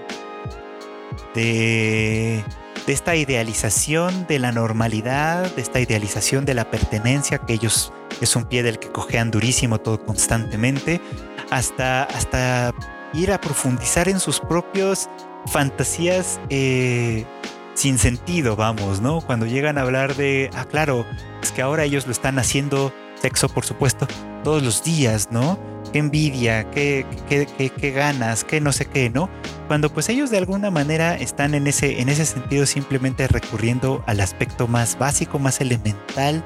de, 1.35 2.43
de 2.85 2.93
esta 2.93 3.15
idealización 3.15 4.25
de 4.27 4.39
la 4.39 4.51
normalidad, 4.51 5.53
de 5.55 5.61
esta 5.61 5.79
idealización 5.79 6.45
de 6.45 6.53
la 6.53 6.69
pertenencia, 6.69 7.37
que 7.37 7.53
ellos 7.53 7.93
es 8.21 8.35
un 8.35 8.45
pie 8.45 8.63
del 8.63 8.79
que 8.79 8.89
cojean 8.89 9.31
durísimo 9.31 9.79
todo 9.79 10.03
constantemente, 10.03 11.01
hasta, 11.49 12.03
hasta 12.03 12.73
ir 13.13 13.31
a 13.31 13.39
profundizar 13.39 14.09
en 14.09 14.19
sus 14.19 14.39
propios 14.39 15.09
fantasías 15.47 16.39
eh, 16.49 17.25
sin 17.73 17.97
sentido, 17.97 18.55
vamos, 18.55 19.01
¿no? 19.01 19.21
Cuando 19.21 19.45
llegan 19.45 19.77
a 19.77 19.81
hablar 19.81 20.15
de, 20.15 20.49
ah, 20.53 20.65
claro, 20.65 21.05
es 21.41 21.51
que 21.51 21.61
ahora 21.61 21.83
ellos 21.83 22.05
lo 22.05 22.11
están 22.11 22.39
haciendo, 22.39 22.93
sexo 23.21 23.49
por 23.49 23.65
supuesto, 23.65 24.07
todos 24.43 24.63
los 24.63 24.83
días, 24.83 25.29
¿no? 25.31 25.59
Qué 25.93 25.99
envidia, 25.99 26.69
qué, 26.71 27.05
qué, 27.29 27.47
qué, 27.69 27.91
ganas, 27.91 28.43
qué 28.43 28.61
no 28.61 28.71
sé 28.71 28.85
qué, 28.85 29.09
¿no? 29.09 29.29
Cuando 29.67 29.91
pues 29.93 30.09
ellos 30.09 30.31
de 30.31 30.37
alguna 30.37 30.71
manera 30.71 31.15
están 31.15 31.53
en 31.53 31.67
ese, 31.67 32.01
en 32.01 32.09
ese 32.09 32.25
sentido 32.25 32.65
simplemente 32.65 33.27
recurriendo 33.27 34.03
al 34.07 34.21
aspecto 34.21 34.67
más 34.67 34.97
básico, 34.97 35.37
más 35.37 35.61
elemental 35.61 36.43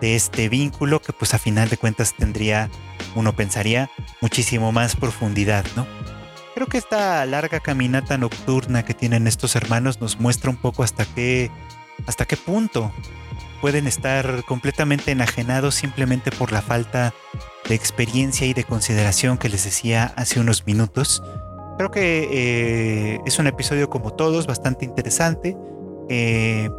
de 0.00 0.16
este 0.16 0.48
vínculo 0.48 1.00
que 1.00 1.12
pues 1.12 1.34
a 1.34 1.38
final 1.38 1.68
de 1.68 1.76
cuentas 1.76 2.14
tendría, 2.16 2.70
uno 3.14 3.34
pensaría, 3.34 3.90
muchísimo 4.20 4.72
más 4.72 4.96
profundidad, 4.96 5.64
¿no? 5.76 5.86
Creo 6.54 6.66
que 6.66 6.78
esta 6.78 7.24
larga 7.26 7.60
caminata 7.60 8.18
nocturna 8.18 8.84
que 8.84 8.94
tienen 8.94 9.26
estos 9.26 9.54
hermanos 9.56 10.00
nos 10.00 10.18
muestra 10.18 10.50
un 10.50 10.56
poco 10.56 10.82
hasta 10.82 11.04
qué, 11.04 11.50
hasta 12.06 12.24
qué 12.24 12.36
punto 12.36 12.92
pueden 13.60 13.86
estar 13.86 14.44
completamente 14.44 15.10
enajenados 15.10 15.74
simplemente 15.74 16.30
por 16.30 16.52
la 16.52 16.62
falta 16.62 17.14
de 17.68 17.74
experiencia 17.74 18.46
y 18.46 18.54
de 18.54 18.64
consideración 18.64 19.38
que 19.38 19.48
les 19.48 19.64
decía 19.64 20.12
hace 20.16 20.40
unos 20.40 20.66
minutos. 20.66 21.22
Creo 21.78 21.90
que 21.90 22.28
eh, 22.32 23.20
es 23.26 23.38
un 23.38 23.46
episodio 23.46 23.88
como 23.88 24.12
todos, 24.12 24.46
bastante 24.46 24.84
interesante. 24.84 25.56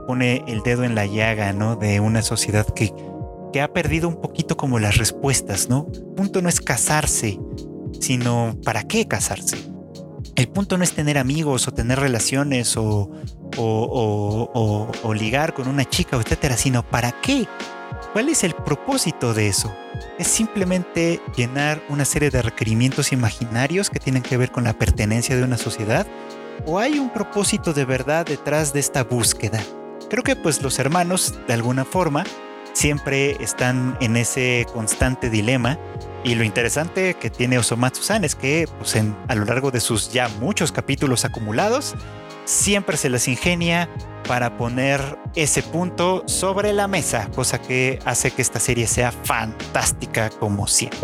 pone 0.08 0.44
el 0.48 0.62
dedo 0.64 0.84
en 0.84 0.96
la 0.96 1.06
llaga, 1.06 1.54
¿no? 1.54 1.76
De 1.76 2.00
una 2.00 2.22
sociedad 2.22 2.68
que 2.74 2.92
que 3.52 3.62
ha 3.62 3.74
perdido 3.74 4.08
un 4.08 4.20
poquito 4.22 4.58
como 4.58 4.80
las 4.80 4.98
respuestas, 4.98 5.70
¿no? 5.70 5.88
El 5.94 6.06
punto 6.16 6.42
no 6.42 6.50
es 6.50 6.62
casarse, 6.62 7.40
sino 8.00 8.56
¿para 8.64 8.84
qué 8.84 9.08
casarse? 9.08 9.58
El 10.36 10.48
punto 10.48 10.78
no 10.78 10.84
es 10.84 10.94
tener 10.94 11.18
amigos 11.18 11.68
o 11.68 11.74
tener 11.74 12.00
relaciones 12.00 12.76
o, 12.78 13.10
ligar 15.14 15.54
con 15.54 15.68
una 15.68 15.86
chica, 15.86 16.18
etcétera, 16.18 16.58
sino 16.58 16.84
¿para 16.84 17.12
qué? 17.22 17.48
¿Cuál 18.14 18.30
es 18.30 18.44
el 18.44 18.54
propósito 18.54 19.34
de 19.34 19.48
eso? 19.48 19.74
¿Es 20.18 20.28
simplemente 20.28 21.22
llenar 21.36 21.82
una 21.90 22.06
serie 22.06 22.30
de 22.30 22.42
requerimientos 22.42 23.12
imaginarios 23.12 23.90
que 23.90 24.00
tienen 24.00 24.24
que 24.24 24.38
ver 24.38 24.52
con 24.52 24.64
la 24.64 24.74
pertenencia 24.74 25.36
de 25.36 25.44
una 25.44 25.58
sociedad? 25.58 26.08
¿O 26.66 26.80
hay 26.80 27.00
un 27.00 27.12
propósito 27.12 27.74
de 27.74 27.86
verdad 27.86 28.26
detrás 28.26 28.74
de 28.74 28.80
esta 28.80 29.04
búsqueda? 29.04 29.62
Creo 30.10 30.24
que 30.24 30.36
pues 30.36 30.62
los 30.62 30.80
hermanos, 30.80 31.36
de 31.48 31.54
alguna 31.54 31.86
forma, 31.86 32.24
siempre 32.74 33.42
están 33.44 33.98
en 34.02 34.18
ese 34.18 34.66
constante 34.74 35.30
dilema. 35.30 35.78
Y 36.24 36.36
lo 36.36 36.44
interesante 36.44 37.16
que 37.16 37.30
tiene 37.30 37.58
Osomatsu-san 37.58 38.24
es 38.24 38.36
que 38.36 38.68
pues 38.78 38.96
a 39.28 39.36
lo 39.36 39.46
largo 39.46 39.72
de 39.72 39.80
sus 39.80 40.12
ya 40.12 40.28
muchos 40.40 40.72
capítulos 40.72 41.26
acumulados, 41.26 41.96
siempre 42.46 42.98
se 42.98 43.10
les 43.10 43.28
ingenia 43.28 43.90
para 44.28 44.56
poner 44.58 45.18
ese 45.36 45.64
punto 45.64 46.24
sobre 46.28 46.74
la 46.74 46.88
mesa, 46.88 47.30
cosa 47.34 47.60
que 47.60 48.00
hace 48.06 48.32
que 48.32 48.42
esta 48.42 48.60
serie 48.60 48.88
sea 48.88 49.12
fantástica 49.12 50.30
como 50.30 50.68
siempre. 50.68 51.00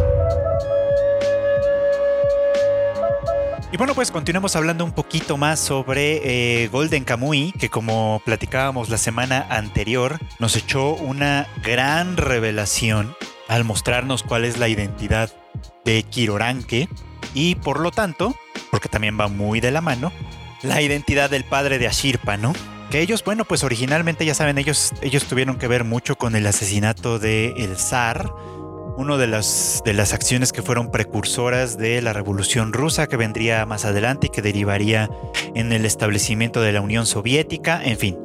Y 3.71 3.75
bueno, 3.75 3.93
pues 3.95 4.12
continuemos 4.12 4.56
hablando 4.56 4.86
un 4.86 4.93
poquito 4.93 5.36
más 5.36 5.60
sobre 5.60 6.63
eh, 6.63 6.67
Golden 6.69 7.03
Kamui, 7.03 7.51
que 7.51 7.69
como 7.69 8.21
platicábamos 8.23 8.88
la 8.89 8.97
semana 8.97 9.45
anterior, 9.49 10.19
nos 10.39 10.56
echó 10.56 10.95
una 10.95 11.47
gran 11.63 12.15
revelación 12.15 13.13
al 13.48 13.64
mostrarnos 13.64 14.24
cuál 14.24 14.46
es 14.46 14.58
la 14.58 14.68
identidad 14.68 15.32
de 15.86 16.04
Kiroranke 16.04 16.90
y 17.34 17.56
por 17.56 17.80
lo 17.80 17.92
tanto, 17.92 18.36
porque 18.72 18.90
también 18.90 19.20
va 19.20 19.28
muy 19.28 19.60
de 19.60 19.72
la 19.72 19.82
mano, 19.82 20.12
la 20.64 20.82
identidad 20.82 21.30
del 21.30 21.44
padre 21.44 21.80
de 21.80 21.88
Ashirpa, 21.88 22.38
¿no? 22.38 22.54
Que 22.90 23.02
ellos, 23.02 23.24
bueno, 23.24 23.46
pues 23.46 23.64
originalmente 23.64 24.26
ya 24.26 24.34
saben, 24.34 24.58
ellos, 24.58 24.94
ellos 25.02 25.26
tuvieron 25.26 25.58
que 25.58 25.68
ver 25.68 25.84
mucho 25.84 26.16
con 26.16 26.36
el 26.36 26.48
asesinato 26.48 27.20
de 27.20 27.50
el 27.58 27.76
zar, 27.78 28.32
una 28.98 29.18
de 29.18 29.28
las, 29.28 29.84
de 29.86 29.94
las 29.94 30.14
acciones 30.14 30.52
que 30.52 30.64
fueron 30.64 30.90
precursoras 30.90 31.78
de 31.78 32.02
la 32.02 32.14
Revolución 32.14 32.74
Rusa 32.74 33.08
que 33.08 33.18
vendría 33.18 33.66
más 33.66 33.86
adelante 33.86 34.28
y 34.28 34.30
que 34.32 34.42
derivaría 34.42 35.10
en 35.54 35.72
el 35.72 35.86
establecimiento 35.86 36.62
de 36.62 36.72
la 36.72 36.82
Unión 36.82 37.06
Soviética, 37.06 37.84
en 37.84 37.98
fin, 37.98 38.18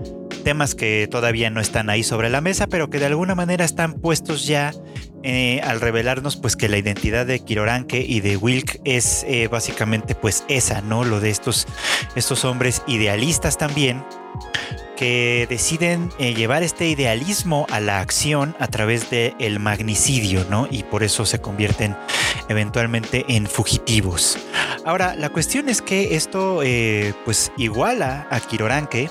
temas 0.45 0.75
que 0.75 1.09
todavía 1.11 1.51
no 1.51 1.61
están 1.61 1.91
ahí 1.91 2.03
sobre 2.03 2.31
la 2.31 2.41
mesa, 2.41 2.69
pero 2.69 2.89
que 2.89 2.99
de 2.99 3.07
alguna 3.07 3.35
manera 3.35 3.65
están 3.65 3.95
puestos 3.95 4.47
ya 4.47 4.73
eh, 5.25 5.61
al 5.63 5.81
revelarnos 5.81 6.37
pues 6.37 6.57
que 6.57 6.69
la 6.69 6.79
identidad 6.79 7.27
de 7.27 7.39
Kiroranke 7.41 8.01
y 8.01 8.21
de 8.21 8.37
Wilk 8.37 8.81
es 8.85 9.25
eh, 9.29 9.49
básicamente 9.49 10.15
pues 10.15 10.45
esa, 10.49 10.81
¿no? 10.81 11.05
Lo 11.05 11.21
de 11.21 11.31
estos, 11.31 11.67
estos 12.17 12.45
hombres 12.45 12.83
idealistas 12.87 13.59
también 13.59 14.05
que 14.97 15.47
deciden 15.49 16.11
eh, 16.19 16.35
llevar 16.35 16.63
este 16.63 16.89
idealismo 16.89 17.67
a 17.71 17.81
la 17.81 18.01
acción 18.01 18.57
a 18.59 18.67
través 18.67 19.11
del 19.11 19.35
el 19.39 19.61
magnicidio, 19.61 20.45
¿no? 20.51 20.67
Y 20.71 20.83
por 20.83 21.03
eso 21.03 21.25
se 21.25 21.41
convierten 21.41 21.97
eventualmente 22.49 23.25
en 23.29 23.47
fugitivos. 23.47 24.39
Ahora, 24.85 25.15
la 25.15 25.29
cuestión 25.29 25.69
es 25.69 25.83
que 25.83 26.17
esto 26.17 26.61
pues 27.25 27.53
iguala 27.57 28.27
a 28.31 28.41
Kiroranke 28.41 29.09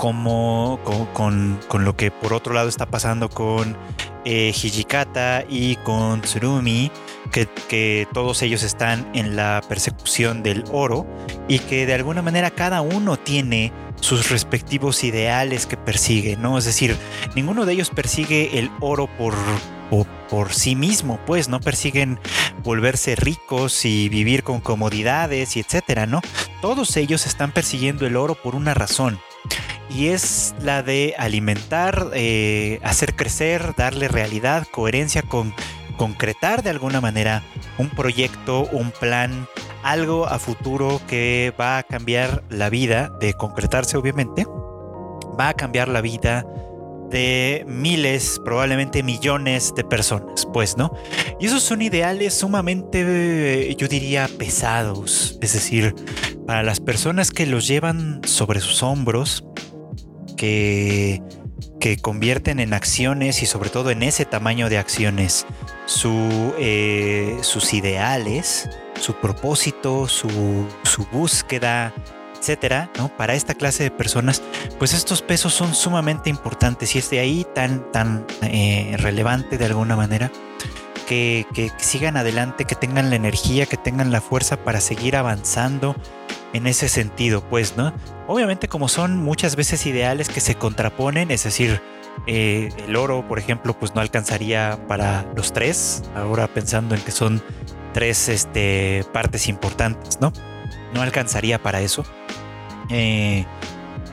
como 0.00 0.80
con, 1.12 1.60
con, 1.68 1.84
lo 1.84 1.94
que 1.94 2.10
por 2.10 2.32
otro 2.32 2.54
lado 2.54 2.70
está 2.70 2.86
pasando 2.86 3.28
con 3.28 3.76
eh, 4.24 4.52
Hijikata 4.54 5.44
y 5.48 5.76
con 5.76 6.22
Tsurumi, 6.22 6.90
que, 7.30 8.06
todos 8.12 8.42
ellos 8.42 8.62
están 8.62 9.08
en 9.14 9.36
la 9.36 9.62
persecución 9.68 10.42
del 10.42 10.64
oro 10.72 11.06
y 11.48 11.58
que 11.60 11.86
de 11.86 11.94
alguna 11.94 12.22
manera 12.22 12.50
cada 12.50 12.82
uno 12.82 13.16
tiene 13.16 13.72
sus 14.00 14.30
respectivos 14.30 15.04
ideales 15.04 15.66
que 15.66 15.76
persigue, 15.76 16.36
¿no? 16.36 16.58
Es 16.58 16.64
decir, 16.64 16.96
ninguno 17.34 17.66
de 17.66 17.74
ellos 17.74 17.90
persigue 17.90 18.58
el 18.58 18.70
oro 18.80 19.08
por, 19.18 19.34
por, 20.28 20.52
sí 20.52 20.74
mismo, 20.74 21.20
pues, 21.26 21.48
no 21.48 21.60
persiguen 21.60 22.18
volverse 22.62 23.16
ricos 23.16 23.84
y 23.84 24.08
vivir 24.08 24.42
con 24.42 24.60
comodidades 24.60 25.56
y 25.56 25.60
etcétera, 25.60 26.06
¿no? 26.06 26.20
Todos 26.60 26.96
ellos 26.96 27.26
están 27.26 27.52
persiguiendo 27.52 28.06
el 28.06 28.16
oro 28.16 28.34
por 28.34 28.54
una 28.54 28.74
razón. 28.74 29.18
Y 29.90 30.08
es 30.08 30.54
la 30.62 30.82
de 30.82 31.14
alimentar, 31.18 32.10
eh, 32.14 32.78
hacer 32.82 33.16
crecer, 33.16 33.74
darle 33.76 34.08
realidad, 34.08 34.66
coherencia 34.70 35.22
con 35.22 35.52
concretar 35.96 36.62
de 36.62 36.70
alguna 36.70 37.00
manera 37.00 37.42
un 37.76 37.90
proyecto, 37.90 38.66
un 38.72 38.90
plan, 38.90 39.46
algo 39.82 40.26
a 40.26 40.38
futuro 40.38 41.00
que 41.08 41.52
va 41.60 41.78
a 41.78 41.82
cambiar 41.82 42.42
la 42.48 42.70
vida, 42.70 43.10
de 43.20 43.34
concretarse 43.34 43.96
obviamente, 43.96 44.46
va 45.38 45.48
a 45.48 45.54
cambiar 45.54 45.88
la 45.88 46.00
vida 46.00 46.46
de 47.10 47.64
miles, 47.66 48.40
probablemente 48.44 49.02
millones 49.02 49.74
de 49.74 49.84
personas, 49.84 50.46
pues, 50.52 50.76
¿no? 50.76 50.92
Y 51.40 51.46
esos 51.46 51.62
son 51.62 51.82
ideales 51.82 52.34
sumamente, 52.34 53.74
yo 53.76 53.88
diría, 53.88 54.28
pesados, 54.38 55.38
es 55.42 55.52
decir, 55.52 55.94
para 56.46 56.62
las 56.62 56.80
personas 56.80 57.30
que 57.30 57.46
los 57.46 57.66
llevan 57.66 58.20
sobre 58.24 58.60
sus 58.60 58.82
hombros, 58.82 59.44
que, 60.40 61.22
que 61.80 61.98
convierten 61.98 62.60
en 62.60 62.72
acciones 62.72 63.42
y 63.42 63.46
sobre 63.46 63.68
todo 63.68 63.90
en 63.90 64.02
ese 64.02 64.24
tamaño 64.24 64.70
de 64.70 64.78
acciones 64.78 65.46
su, 65.84 66.54
eh, 66.58 67.36
sus 67.42 67.74
ideales, 67.74 68.70
su 68.98 69.12
propósito, 69.16 70.08
su, 70.08 70.66
su 70.82 71.04
búsqueda, 71.12 71.92
etcétera, 72.38 72.90
¿no? 72.96 73.14
Para 73.18 73.34
esta 73.34 73.52
clase 73.52 73.82
de 73.82 73.90
personas, 73.90 74.42
pues 74.78 74.94
estos 74.94 75.20
pesos 75.20 75.52
son 75.52 75.74
sumamente 75.74 76.30
importantes 76.30 76.94
y 76.94 77.00
es 77.00 77.10
de 77.10 77.18
ahí 77.18 77.46
tan, 77.54 78.24
eh, 78.40 78.96
relevante 78.96 79.58
de 79.58 79.66
alguna 79.66 79.94
manera 79.94 80.32
que, 81.06 81.44
que, 81.52 81.70
sigan 81.76 82.16
adelante, 82.16 82.64
que 82.64 82.76
tengan 82.76 83.10
la 83.10 83.16
energía, 83.16 83.66
que 83.66 83.76
tengan 83.76 84.10
la 84.10 84.22
fuerza 84.22 84.56
para 84.56 84.80
seguir 84.80 85.16
avanzando, 85.16 85.96
en 86.52 86.66
ese 86.66 86.88
sentido, 86.88 87.42
pues, 87.42 87.76
¿no? 87.76 87.92
Obviamente 88.26 88.68
como 88.68 88.88
son 88.88 89.16
muchas 89.18 89.56
veces 89.56 89.86
ideales 89.86 90.28
que 90.28 90.40
se 90.40 90.54
contraponen, 90.54 91.30
es 91.30 91.44
decir, 91.44 91.80
eh, 92.26 92.70
el 92.86 92.96
oro, 92.96 93.26
por 93.26 93.38
ejemplo, 93.38 93.78
pues 93.78 93.94
no 93.94 94.00
alcanzaría 94.00 94.78
para 94.88 95.26
los 95.34 95.52
tres, 95.52 96.02
ahora 96.14 96.48
pensando 96.48 96.94
en 96.94 97.00
que 97.00 97.12
son 97.12 97.42
tres 97.92 98.28
este, 98.28 99.04
partes 99.12 99.48
importantes, 99.48 100.20
¿no? 100.20 100.32
No 100.94 101.02
alcanzaría 101.02 101.62
para 101.62 101.80
eso. 101.80 102.04
Eh, 102.90 103.46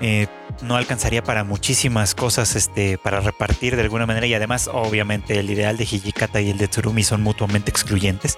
eh, 0.02 0.28
no 0.62 0.76
alcanzaría 0.76 1.24
para 1.24 1.44
muchísimas 1.44 2.16
cosas 2.16 2.56
este, 2.56 2.98
para 2.98 3.20
repartir 3.20 3.76
de 3.76 3.84
alguna 3.84 4.06
manera 4.06 4.26
y 4.26 4.34
además 4.34 4.70
obviamente 4.72 5.40
el 5.40 5.50
ideal 5.50 5.78
de 5.78 5.84
Hijikata 5.84 6.42
y 6.42 6.50
el 6.50 6.58
de 6.58 6.68
Tsurumi 6.68 7.04
son 7.04 7.22
mutuamente 7.22 7.70
excluyentes. 7.70 8.38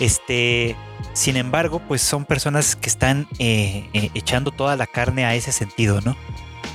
Este, 0.00 0.76
sin 1.12 1.36
embargo, 1.36 1.80
pues 1.86 2.02
son 2.02 2.24
personas 2.24 2.76
que 2.76 2.88
están 2.88 3.28
eh, 3.38 3.88
eh, 3.92 4.10
echando 4.14 4.50
toda 4.50 4.76
la 4.76 4.86
carne 4.86 5.24
a 5.24 5.34
ese 5.34 5.52
sentido, 5.52 6.00
¿no? 6.00 6.16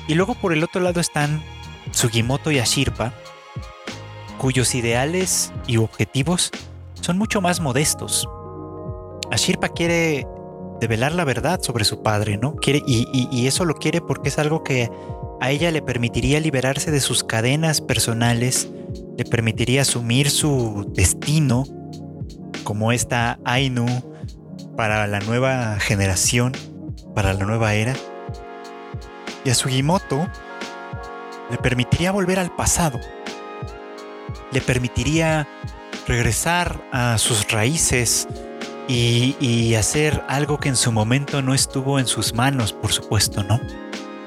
Y 0.07 0.13
luego 0.13 0.35
por 0.35 0.53
el 0.53 0.63
otro 0.63 0.81
lado 0.81 0.99
están 0.99 1.41
Sugimoto 1.91 2.51
y 2.51 2.59
Ashirpa, 2.59 3.13
cuyos 4.37 4.75
ideales 4.75 5.51
y 5.67 5.77
objetivos 5.77 6.51
son 7.01 7.17
mucho 7.17 7.41
más 7.41 7.59
modestos. 7.59 8.27
Ashirpa 9.31 9.69
quiere 9.69 10.27
develar 10.79 11.13
la 11.13 11.23
verdad 11.23 11.61
sobre 11.61 11.85
su 11.85 12.03
padre, 12.03 12.37
¿no? 12.37 12.55
Quiere, 12.55 12.83
y, 12.85 13.47
eso 13.47 13.65
lo 13.65 13.75
quiere 13.75 14.01
porque 14.01 14.29
es 14.29 14.39
algo 14.39 14.63
que 14.63 14.89
a 15.41 15.51
ella 15.51 15.71
le 15.71 15.81
permitiría 15.81 16.39
liberarse 16.39 16.91
de 16.91 16.99
sus 16.99 17.23
cadenas 17.23 17.81
personales, 17.81 18.69
le 19.17 19.25
permitiría 19.25 19.81
asumir 19.81 20.29
su 20.29 20.91
destino 20.93 21.65
como 22.63 22.91
esta 22.91 23.39
Ainu 23.45 23.85
para 24.75 25.07
la 25.07 25.19
nueva 25.19 25.79
generación, 25.79 26.53
para 27.13 27.33
la 27.33 27.45
nueva 27.45 27.73
era. 27.73 27.93
Y 29.43 29.49
a 29.49 29.55
Sugimoto 29.55 30.27
le 31.49 31.57
permitiría 31.57 32.11
volver 32.11 32.39
al 32.39 32.55
pasado, 32.55 32.99
le 34.51 34.61
permitiría 34.61 35.47
regresar 36.07 36.81
a 36.91 37.17
sus 37.17 37.49
raíces, 37.51 38.27
y, 38.87 39.75
hacer 39.75 40.23
algo 40.27 40.59
que 40.59 40.69
en 40.69 40.75
su 40.75 40.91
momento 40.91 41.41
no 41.41 41.53
estuvo 41.53 41.99
en 41.99 42.07
sus 42.07 42.33
manos, 42.33 42.73
por 42.73 42.91
supuesto, 42.91 43.43
¿no? 43.43 43.59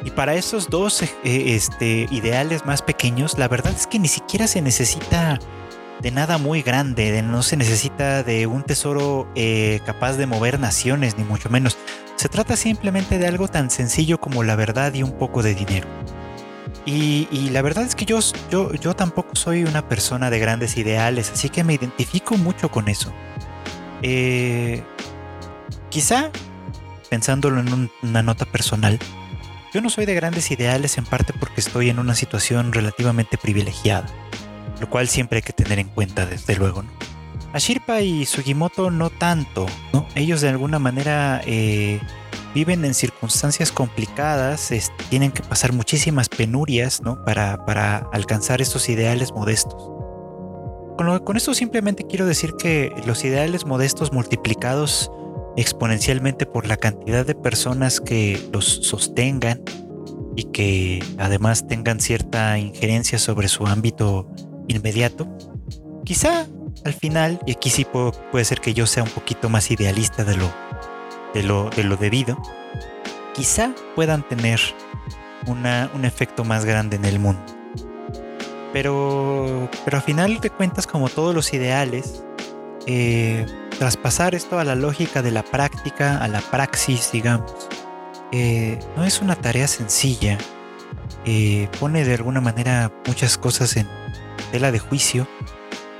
Y 0.04 0.10
para 0.10 0.34
esos 0.34 0.70
dos 0.70 1.02
eh, 1.02 1.08
este, 1.24 2.06
ideales 2.10 2.64
más 2.66 2.82
pequeños, 2.82 3.38
la 3.38 3.48
verdad 3.48 3.72
es 3.74 3.86
que 3.86 3.98
ni 3.98 4.08
siquiera 4.08 4.46
se 4.46 4.62
necesita 4.62 5.38
de 6.00 6.10
nada 6.10 6.38
muy 6.38 6.62
grande, 6.62 7.22
no 7.22 7.42
se 7.42 7.56
necesita 7.56 8.22
de 8.22 8.46
un 8.46 8.62
tesoro 8.62 9.28
eh, 9.34 9.80
capaz 9.84 10.12
de 10.12 10.26
mover 10.26 10.60
naciones, 10.60 11.18
ni 11.18 11.24
mucho 11.24 11.50
menos. 11.50 11.76
Se 12.16 12.28
trata 12.28 12.56
simplemente 12.56 13.18
de 13.18 13.26
algo 13.26 13.48
tan 13.48 13.70
sencillo 13.70 14.18
como 14.18 14.44
la 14.44 14.56
verdad 14.56 14.94
y 14.94 15.02
un 15.02 15.12
poco 15.12 15.42
de 15.42 15.54
dinero. 15.54 15.88
Y, 16.84 17.28
y, 17.30 17.50
la 17.50 17.60
verdad 17.60 17.84
es 17.84 17.94
que 17.94 18.06
yo, 18.06 18.18
yo, 18.50 18.72
yo 18.74 18.94
tampoco 18.94 19.34
soy 19.34 19.64
una 19.64 19.88
persona 19.88 20.30
de 20.30 20.38
grandes 20.38 20.76
ideales, 20.78 21.30
así 21.30 21.50
que 21.50 21.64
me 21.64 21.74
identifico 21.74 22.36
mucho 22.36 22.70
con 22.70 22.88
eso. 22.88 23.12
Eh, 24.02 24.82
quizá, 25.90 26.30
pensándolo 27.10 27.60
en 27.60 27.90
una 28.02 28.22
nota 28.22 28.44
personal, 28.44 28.98
yo 29.72 29.80
no 29.80 29.90
soy 29.90 30.06
de 30.06 30.14
grandes 30.14 30.50
ideales 30.50 30.96
en 30.98 31.04
parte 31.04 31.32
porque 31.38 31.60
estoy 31.60 31.90
en 31.90 31.98
una 31.98 32.14
situación 32.14 32.72
relativamente 32.72 33.36
privilegiada, 33.36 34.06
lo 34.80 34.88
cual 34.88 35.08
siempre 35.08 35.36
hay 35.38 35.42
que 35.42 35.52
tener 35.52 35.78
en 35.78 35.88
cuenta, 35.88 36.24
desde 36.26 36.56
luego. 36.56 36.82
¿no? 36.82 36.90
Ashirpa 37.52 38.00
y 38.00 38.26
Sugimoto 38.26 38.90
no 38.90 39.10
tanto, 39.10 39.66
¿no? 39.92 40.06
Ellos 40.14 40.40
de 40.40 40.48
alguna 40.48 40.78
manera 40.78 41.40
eh, 41.46 42.00
viven 42.54 42.84
en 42.84 42.94
circunstancias 42.94 43.72
complicadas, 43.72 44.70
tienen 45.08 45.32
que 45.32 45.42
pasar 45.42 45.72
muchísimas 45.72 46.28
penurias, 46.28 47.00
¿no? 47.02 47.24
Para, 47.24 47.64
para 47.64 47.98
alcanzar 48.12 48.60
estos 48.60 48.88
ideales 48.88 49.32
modestos. 49.32 49.97
Con, 50.98 51.36
esto 51.36 51.54
simplemente 51.54 52.04
quiero 52.08 52.26
decir 52.26 52.54
que 52.58 52.92
los 53.06 53.24
ideales 53.24 53.64
modestos 53.64 54.12
multiplicados 54.12 55.12
exponencialmente 55.56 56.44
por 56.44 56.66
la 56.66 56.76
cantidad 56.76 57.24
de 57.24 57.36
personas 57.36 58.00
que 58.00 58.40
los 58.52 58.64
sostengan 58.64 59.62
y 60.34 60.44
que 60.50 61.00
además 61.16 61.68
tengan 61.68 62.00
cierta 62.00 62.58
injerencia 62.58 63.20
sobre 63.20 63.46
su 63.46 63.68
ámbito 63.68 64.28
inmediato, 64.66 65.28
quizá 66.04 66.48
al 66.84 66.94
final, 66.94 67.38
y 67.46 67.52
aquí 67.52 67.70
sí 67.70 67.84
puede 67.84 68.44
ser 68.44 68.60
que 68.60 68.74
yo 68.74 68.84
sea 68.84 69.04
un 69.04 69.10
poquito 69.10 69.48
más 69.48 69.70
idealista 69.70 70.24
de 70.24 70.36
lo, 70.36 70.50
de 71.32 71.44
lo, 71.44 71.70
de 71.70 71.84
lo 71.84 71.96
debido, 71.96 72.36
quizá 73.34 73.72
puedan 73.94 74.26
tener 74.28 74.58
un 75.46 76.04
efecto 76.04 76.44
más 76.44 76.64
grande 76.64 76.96
en 76.96 77.04
el 77.04 77.20
mundo. 77.20 77.57
Pero, 78.72 79.68
pero 79.84 79.98
a 79.98 80.00
final 80.00 80.40
de 80.40 80.50
cuentas, 80.50 80.86
como 80.86 81.08
todos 81.08 81.34
los 81.34 81.52
ideales, 81.54 82.22
eh, 82.86 83.46
traspasar 83.78 84.34
esto 84.34 84.58
a 84.58 84.64
la 84.64 84.74
lógica 84.74 85.22
de 85.22 85.30
la 85.30 85.42
práctica, 85.42 86.18
a 86.18 86.28
la 86.28 86.40
praxis, 86.40 87.10
digamos, 87.12 87.52
eh, 88.32 88.78
no 88.96 89.04
es 89.04 89.20
una 89.20 89.36
tarea 89.36 89.68
sencilla. 89.68 90.38
Eh, 91.24 91.68
pone 91.80 92.04
de 92.04 92.14
alguna 92.14 92.40
manera 92.40 92.92
muchas 93.06 93.38
cosas 93.38 93.76
en 93.76 93.86
tela 94.52 94.70
de 94.72 94.78
juicio 94.78 95.26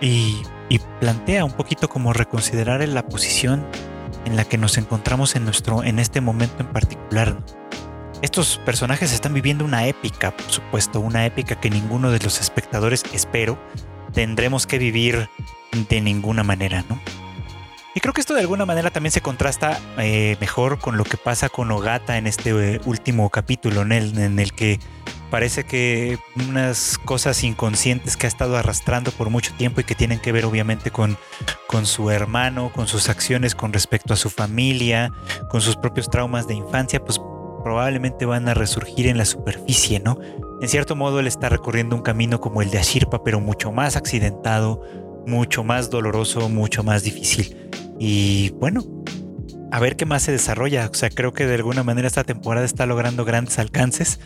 y, 0.00 0.42
y, 0.68 0.78
plantea 1.00 1.44
un 1.44 1.52
poquito 1.52 1.88
como 1.88 2.12
reconsiderar 2.12 2.86
la 2.88 3.06
posición 3.06 3.66
en 4.24 4.36
la 4.36 4.44
que 4.44 4.58
nos 4.58 4.78
encontramos 4.78 5.36
en, 5.36 5.44
nuestro, 5.44 5.82
en 5.82 5.98
este 5.98 6.20
momento 6.20 6.62
en 6.62 6.68
particular. 6.68 7.36
Estos 8.20 8.58
personajes 8.64 9.12
están 9.12 9.32
viviendo 9.32 9.64
una 9.64 9.86
épica, 9.86 10.36
por 10.36 10.50
supuesto, 10.50 10.98
una 11.00 11.24
épica 11.24 11.60
que 11.60 11.70
ninguno 11.70 12.10
de 12.10 12.18
los 12.18 12.40
espectadores, 12.40 13.04
espero, 13.12 13.58
tendremos 14.12 14.66
que 14.66 14.78
vivir 14.78 15.28
de 15.88 16.00
ninguna 16.00 16.42
manera, 16.42 16.84
¿no? 16.88 17.00
Y 17.94 18.00
creo 18.00 18.12
que 18.12 18.20
esto 18.20 18.34
de 18.34 18.40
alguna 18.40 18.66
manera 18.66 18.90
también 18.90 19.12
se 19.12 19.20
contrasta 19.20 19.80
eh, 19.98 20.36
mejor 20.40 20.78
con 20.78 20.96
lo 20.96 21.04
que 21.04 21.16
pasa 21.16 21.48
con 21.48 21.70
Ogata 21.70 22.18
en 22.18 22.26
este 22.26 22.50
eh, 22.50 22.80
último 22.84 23.30
capítulo, 23.30 23.82
en 23.82 23.92
el, 23.92 24.18
en 24.18 24.38
el 24.38 24.52
que 24.52 24.78
parece 25.30 25.64
que 25.64 26.18
unas 26.36 26.98
cosas 26.98 27.42
inconscientes 27.44 28.16
que 28.16 28.26
ha 28.26 28.28
estado 28.28 28.56
arrastrando 28.56 29.10
por 29.12 29.30
mucho 29.30 29.52
tiempo 29.54 29.80
y 29.80 29.84
que 29.84 29.94
tienen 29.94 30.20
que 30.20 30.32
ver 30.32 30.44
obviamente 30.44 30.90
con, 30.90 31.18
con 31.66 31.86
su 31.86 32.10
hermano, 32.10 32.72
con 32.72 32.86
sus 32.86 33.08
acciones 33.08 33.54
con 33.54 33.72
respecto 33.72 34.14
a 34.14 34.16
su 34.16 34.30
familia, 34.30 35.12
con 35.50 35.60
sus 35.60 35.76
propios 35.76 36.08
traumas 36.08 36.46
de 36.46 36.54
infancia, 36.54 37.04
pues 37.04 37.20
probablemente 37.68 38.24
van 38.24 38.48
a 38.48 38.54
resurgir 38.54 39.08
en 39.08 39.18
la 39.18 39.26
superficie, 39.26 40.00
¿no? 40.00 40.18
En 40.62 40.68
cierto 40.70 40.96
modo 40.96 41.20
él 41.20 41.26
está 41.26 41.50
recorriendo 41.50 41.96
un 41.96 42.00
camino 42.00 42.40
como 42.40 42.62
el 42.62 42.70
de 42.70 42.78
Ashirpa, 42.78 43.22
pero 43.22 43.40
mucho 43.40 43.72
más 43.72 43.94
accidentado, 43.94 44.80
mucho 45.26 45.64
más 45.64 45.90
doloroso, 45.90 46.48
mucho 46.48 46.82
más 46.82 47.02
difícil. 47.02 47.68
Y 47.98 48.52
bueno, 48.52 48.86
a 49.70 49.80
ver 49.80 49.96
qué 49.96 50.06
más 50.06 50.22
se 50.22 50.32
desarrolla. 50.32 50.88
O 50.90 50.94
sea, 50.94 51.10
creo 51.10 51.34
que 51.34 51.46
de 51.46 51.56
alguna 51.56 51.82
manera 51.82 52.08
esta 52.08 52.24
temporada 52.24 52.64
está 52.64 52.86
logrando 52.86 53.26
grandes 53.26 53.58
alcances. 53.58 54.18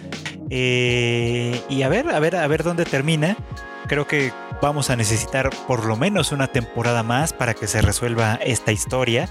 Eh, 0.49 1.61
y 1.69 1.83
a 1.83 1.89
ver, 1.89 2.11
a 2.11 2.21
ver, 2.21 2.37
a 2.37 2.47
ver 2.47 2.63
dónde 2.63 2.85
termina. 2.85 3.37
Creo 3.87 4.07
que 4.07 4.33
vamos 4.61 4.91
a 4.91 4.97
necesitar 4.97 5.51
por 5.67 5.85
lo 5.85 5.97
menos 5.97 6.33
una 6.33 6.47
temporada 6.47 7.03
más 7.03 7.33
para 7.33 7.55
que 7.55 7.67
se 7.67 7.83
resuelva 7.83 8.37
esta 8.37 8.73
historia. 8.73 9.29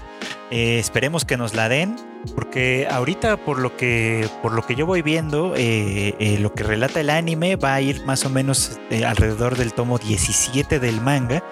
Eh, 0.50 0.78
esperemos 0.78 1.24
que 1.24 1.38
nos 1.38 1.54
la 1.54 1.68
den, 1.70 1.96
porque 2.34 2.86
ahorita 2.90 3.38
por 3.38 3.58
lo 3.58 3.76
que, 3.76 4.28
por 4.42 4.52
lo 4.52 4.62
que 4.66 4.74
yo 4.74 4.84
voy 4.84 5.00
viendo, 5.00 5.54
eh, 5.56 6.14
eh, 6.18 6.38
lo 6.38 6.52
que 6.52 6.64
relata 6.64 7.00
el 7.00 7.10
anime 7.10 7.56
va 7.56 7.74
a 7.74 7.80
ir 7.80 8.04
más 8.04 8.26
o 8.26 8.30
menos 8.30 8.78
alrededor 9.06 9.56
del 9.56 9.72
tomo 9.72 9.98
17 9.98 10.78
del 10.78 11.00
manga 11.00 11.42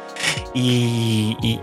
y, 0.54 1.58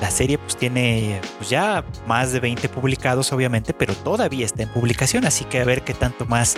la 0.00 0.10
serie 0.10 0.38
pues 0.38 0.56
tiene 0.56 1.20
pues 1.38 1.50
ya 1.50 1.84
más 2.06 2.32
de 2.32 2.40
20 2.40 2.68
publicados 2.68 3.32
obviamente, 3.32 3.72
pero 3.74 3.94
todavía 3.94 4.44
está 4.44 4.62
en 4.62 4.68
publicación, 4.70 5.24
así 5.24 5.44
que 5.44 5.60
a 5.60 5.64
ver 5.64 5.82
qué 5.82 5.94
tanto 5.94 6.26
más 6.26 6.56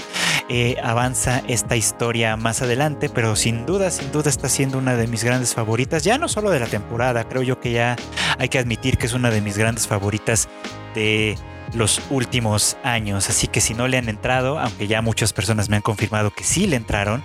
avanza 0.82 1.42
esta 1.46 1.76
historia 1.76 2.36
más 2.36 2.62
adelante, 2.62 3.08
pero 3.08 3.36
sin 3.36 3.66
duda, 3.66 3.90
sin 3.90 4.10
duda 4.12 4.30
está 4.30 4.48
siendo 4.48 4.78
una 4.78 4.96
de 4.96 5.06
mis 5.06 5.24
grandes 5.24 5.54
favoritas, 5.54 6.04
ya 6.04 6.18
no 6.18 6.28
solo 6.28 6.50
de 6.50 6.60
la 6.60 6.66
temporada, 6.66 7.28
creo 7.28 7.42
yo 7.42 7.60
que 7.60 7.72
ya 7.72 7.96
hay 8.38 8.48
que 8.48 8.58
admitir 8.58 8.98
que 8.98 9.06
es 9.06 9.12
una 9.12 9.30
de 9.30 9.40
mis 9.40 9.58
grandes 9.58 9.86
favoritas 9.86 10.48
de 10.94 11.36
los 11.74 12.00
últimos 12.10 12.76
años. 12.82 13.28
Así 13.28 13.46
que 13.46 13.60
si 13.60 13.74
no 13.74 13.88
le 13.88 13.98
han 13.98 14.08
entrado, 14.08 14.58
aunque 14.58 14.86
ya 14.86 15.02
muchas 15.02 15.32
personas 15.32 15.68
me 15.68 15.76
han 15.76 15.82
confirmado 15.82 16.30
que 16.30 16.44
sí 16.44 16.66
le 16.66 16.76
entraron, 16.76 17.22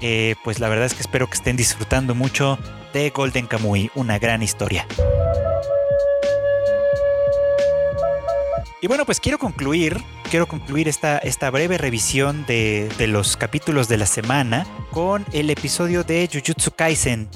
eh, 0.00 0.34
pues 0.44 0.60
la 0.60 0.68
verdad 0.68 0.86
es 0.86 0.94
que 0.94 1.02
espero 1.02 1.28
que 1.28 1.34
estén 1.34 1.56
disfrutando 1.56 2.14
mucho 2.14 2.58
de 2.92 3.10
Golden 3.10 3.46
Kamuy, 3.46 3.90
una 3.94 4.18
gran 4.18 4.42
historia. 4.42 4.86
Y 8.84 8.86
bueno, 8.86 9.06
pues 9.06 9.18
quiero 9.18 9.38
concluir, 9.38 9.96
quiero 10.30 10.46
concluir 10.46 10.88
esta, 10.88 11.16
esta 11.16 11.50
breve 11.50 11.78
revisión 11.78 12.44
de, 12.44 12.90
de 12.98 13.06
los 13.06 13.38
capítulos 13.38 13.88
de 13.88 13.96
la 13.96 14.04
semana 14.04 14.66
con 14.90 15.24
el 15.32 15.48
episodio 15.48 16.04
de 16.04 16.28
Jujutsu 16.30 16.70
Kaisen. 16.70 17.30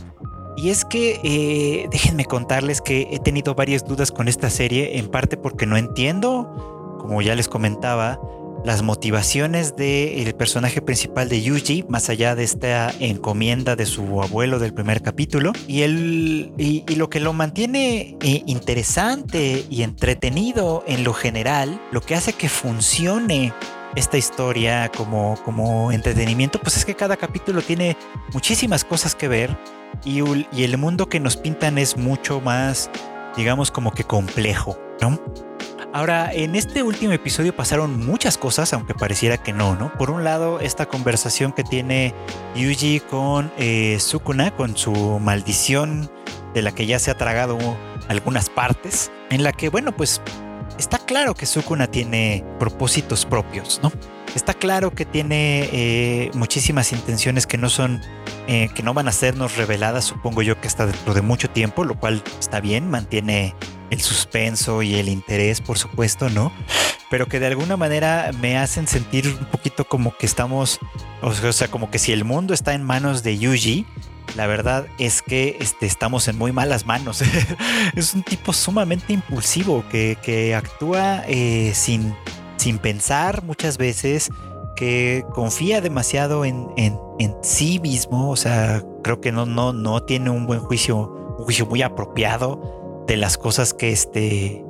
Y 0.58 0.68
es 0.68 0.84
que 0.84 1.88
déjenme 1.90 2.26
contarles 2.26 2.82
que 2.82 3.08
he 3.12 3.18
tenido 3.18 3.54
varias 3.54 3.86
dudas 3.86 4.12
con 4.12 4.28
esta 4.28 4.50
serie, 4.50 4.98
en 4.98 5.08
parte 5.08 5.38
porque 5.38 5.64
no 5.64 5.78
entiendo 5.78 6.98
como 6.98 7.22
ya 7.22 7.34
les 7.34 7.48
comentaba, 7.48 8.20
las 8.64 8.82
motivaciones 8.82 9.76
del 9.76 10.34
personaje 10.34 10.82
principal 10.82 11.28
de 11.28 11.42
Yuji, 11.42 11.84
más 11.88 12.08
allá 12.10 12.34
de 12.34 12.44
esta 12.44 12.92
encomienda 13.00 13.76
de 13.76 13.86
su 13.86 14.22
abuelo 14.22 14.58
del 14.58 14.74
primer 14.74 15.02
capítulo, 15.02 15.52
y, 15.66 15.82
el, 15.82 16.52
y, 16.58 16.84
lo 16.96 17.08
que 17.08 17.20
lo 17.20 17.32
mantiene 17.32 18.16
eh, 18.20 18.42
interesante 18.46 19.64
y 19.70 19.82
entretenido 19.82 20.84
en 20.86 21.04
lo 21.04 21.14
general, 21.14 21.80
lo 21.92 22.00
que 22.00 22.14
hace 22.14 22.32
que 22.32 22.48
funcione 22.48 23.52
esta 23.96 24.18
historia 24.18 24.90
como, 24.94 25.38
como 25.44 25.92
entretenimiento, 25.92 26.60
pues 26.60 26.76
es 26.76 26.84
que 26.84 26.94
cada 26.94 27.16
capítulo 27.16 27.62
tiene 27.62 27.96
muchísimas 28.32 28.84
cosas 28.84 29.14
que 29.14 29.28
ver 29.28 29.56
y, 30.04 30.20
y 30.52 30.64
el 30.64 30.76
mundo 30.76 31.08
que 31.08 31.20
nos 31.20 31.36
pintan 31.36 31.78
es 31.78 31.96
mucho 31.96 32.40
más, 32.40 32.90
digamos, 33.36 33.70
como 33.70 33.92
que 33.92 34.04
complejo, 34.04 34.78
¿no? 35.00 35.47
Ahora, 35.90 36.30
en 36.34 36.54
este 36.54 36.82
último 36.82 37.14
episodio 37.14 37.56
pasaron 37.56 38.04
muchas 38.04 38.36
cosas, 38.36 38.74
aunque 38.74 38.92
pareciera 38.92 39.38
que 39.38 39.54
no, 39.54 39.74
¿no? 39.74 39.90
Por 39.94 40.10
un 40.10 40.22
lado, 40.22 40.60
esta 40.60 40.84
conversación 40.84 41.52
que 41.52 41.64
tiene 41.64 42.14
Yuji 42.54 43.00
con 43.00 43.50
eh, 43.56 43.96
Sukuna, 43.98 44.54
con 44.54 44.76
su 44.76 44.92
maldición 45.18 46.10
de 46.52 46.60
la 46.60 46.72
que 46.72 46.84
ya 46.84 46.98
se 46.98 47.10
ha 47.10 47.16
tragado 47.16 47.58
algunas 48.06 48.50
partes, 48.50 49.10
en 49.30 49.42
la 49.42 49.52
que, 49.52 49.70
bueno, 49.70 49.92
pues 49.96 50.20
está 50.78 50.98
claro 50.98 51.34
que 51.34 51.46
Sukuna 51.46 51.86
tiene 51.86 52.44
propósitos 52.58 53.24
propios, 53.24 53.80
¿no? 53.82 53.90
Está 54.34 54.52
claro 54.52 54.90
que 54.90 55.06
tiene 55.06 55.70
eh, 55.72 56.30
muchísimas 56.34 56.92
intenciones 56.92 57.46
que 57.46 57.56
no 57.56 57.70
son, 57.70 58.02
eh, 58.46 58.68
que 58.74 58.82
no 58.82 58.92
van 58.92 59.08
a 59.08 59.12
sernos 59.12 59.56
reveladas, 59.56 60.04
supongo 60.04 60.42
yo 60.42 60.60
que 60.60 60.68
hasta 60.68 60.84
dentro 60.84 61.14
de 61.14 61.22
mucho 61.22 61.48
tiempo, 61.48 61.82
lo 61.84 61.98
cual 61.98 62.22
está 62.38 62.60
bien, 62.60 62.90
mantiene 62.90 63.54
el 63.90 64.00
suspenso 64.00 64.82
y 64.82 64.94
el 64.96 65.08
interés, 65.08 65.60
por 65.60 65.78
supuesto, 65.78 66.28
¿no? 66.30 66.52
Pero 67.10 67.26
que 67.26 67.40
de 67.40 67.46
alguna 67.46 67.76
manera 67.76 68.30
me 68.40 68.58
hacen 68.58 68.86
sentir 68.86 69.26
un 69.28 69.46
poquito 69.46 69.86
como 69.86 70.16
que 70.16 70.26
estamos, 70.26 70.78
o 71.22 71.32
sea, 71.32 71.68
como 71.68 71.90
que 71.90 71.98
si 71.98 72.12
el 72.12 72.24
mundo 72.24 72.52
está 72.52 72.74
en 72.74 72.84
manos 72.84 73.22
de 73.22 73.38
Yuji, 73.38 73.86
la 74.36 74.46
verdad 74.46 74.86
es 74.98 75.22
que 75.22 75.56
este, 75.60 75.86
estamos 75.86 76.28
en 76.28 76.36
muy 76.36 76.52
malas 76.52 76.86
manos. 76.86 77.22
es 77.96 78.14
un 78.14 78.22
tipo 78.22 78.52
sumamente 78.52 79.12
impulsivo 79.12 79.84
que, 79.90 80.54
actúa 80.54 81.24
eh, 81.26 81.72
sin, 81.74 82.14
sin 82.56 82.78
pensar 82.78 83.42
muchas 83.42 83.78
veces, 83.78 84.30
que 84.76 85.24
confía 85.34 85.80
demasiado 85.80 86.44
en, 86.44 86.68
en, 86.76 86.96
en, 87.18 87.34
sí 87.42 87.80
mismo, 87.80 88.30
o 88.30 88.36
sea, 88.36 88.82
creo 89.02 89.20
que 89.20 89.32
no, 89.32 89.44
no, 89.44 89.72
no 89.72 90.02
tiene 90.04 90.30
un 90.30 90.46
buen 90.46 90.60
juicio, 90.60 91.34
un 91.38 91.44
juicio 91.44 91.66
muy 91.66 91.82
apropiado 91.82 92.77
de 93.08 93.16
las 93.16 93.38
cosas 93.38 93.74
que 93.74 93.90
este 93.90 94.62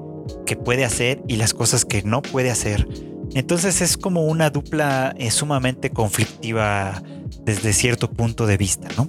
que 0.46 0.56
puede 0.56 0.84
hacer 0.84 1.22
y 1.26 1.36
las 1.36 1.52
cosas 1.52 1.84
que 1.84 2.02
no 2.02 2.22
puede 2.22 2.50
hacer. 2.50 2.88
Entonces 3.34 3.82
es 3.82 3.98
como 3.98 4.24
una 4.24 4.48
dupla 4.48 5.14
eh, 5.18 5.30
sumamente 5.30 5.90
conflictiva 5.90 7.02
desde 7.42 7.72
cierto 7.74 8.10
punto 8.10 8.46
de 8.46 8.56
vista, 8.56 8.88
¿no? 8.96 9.08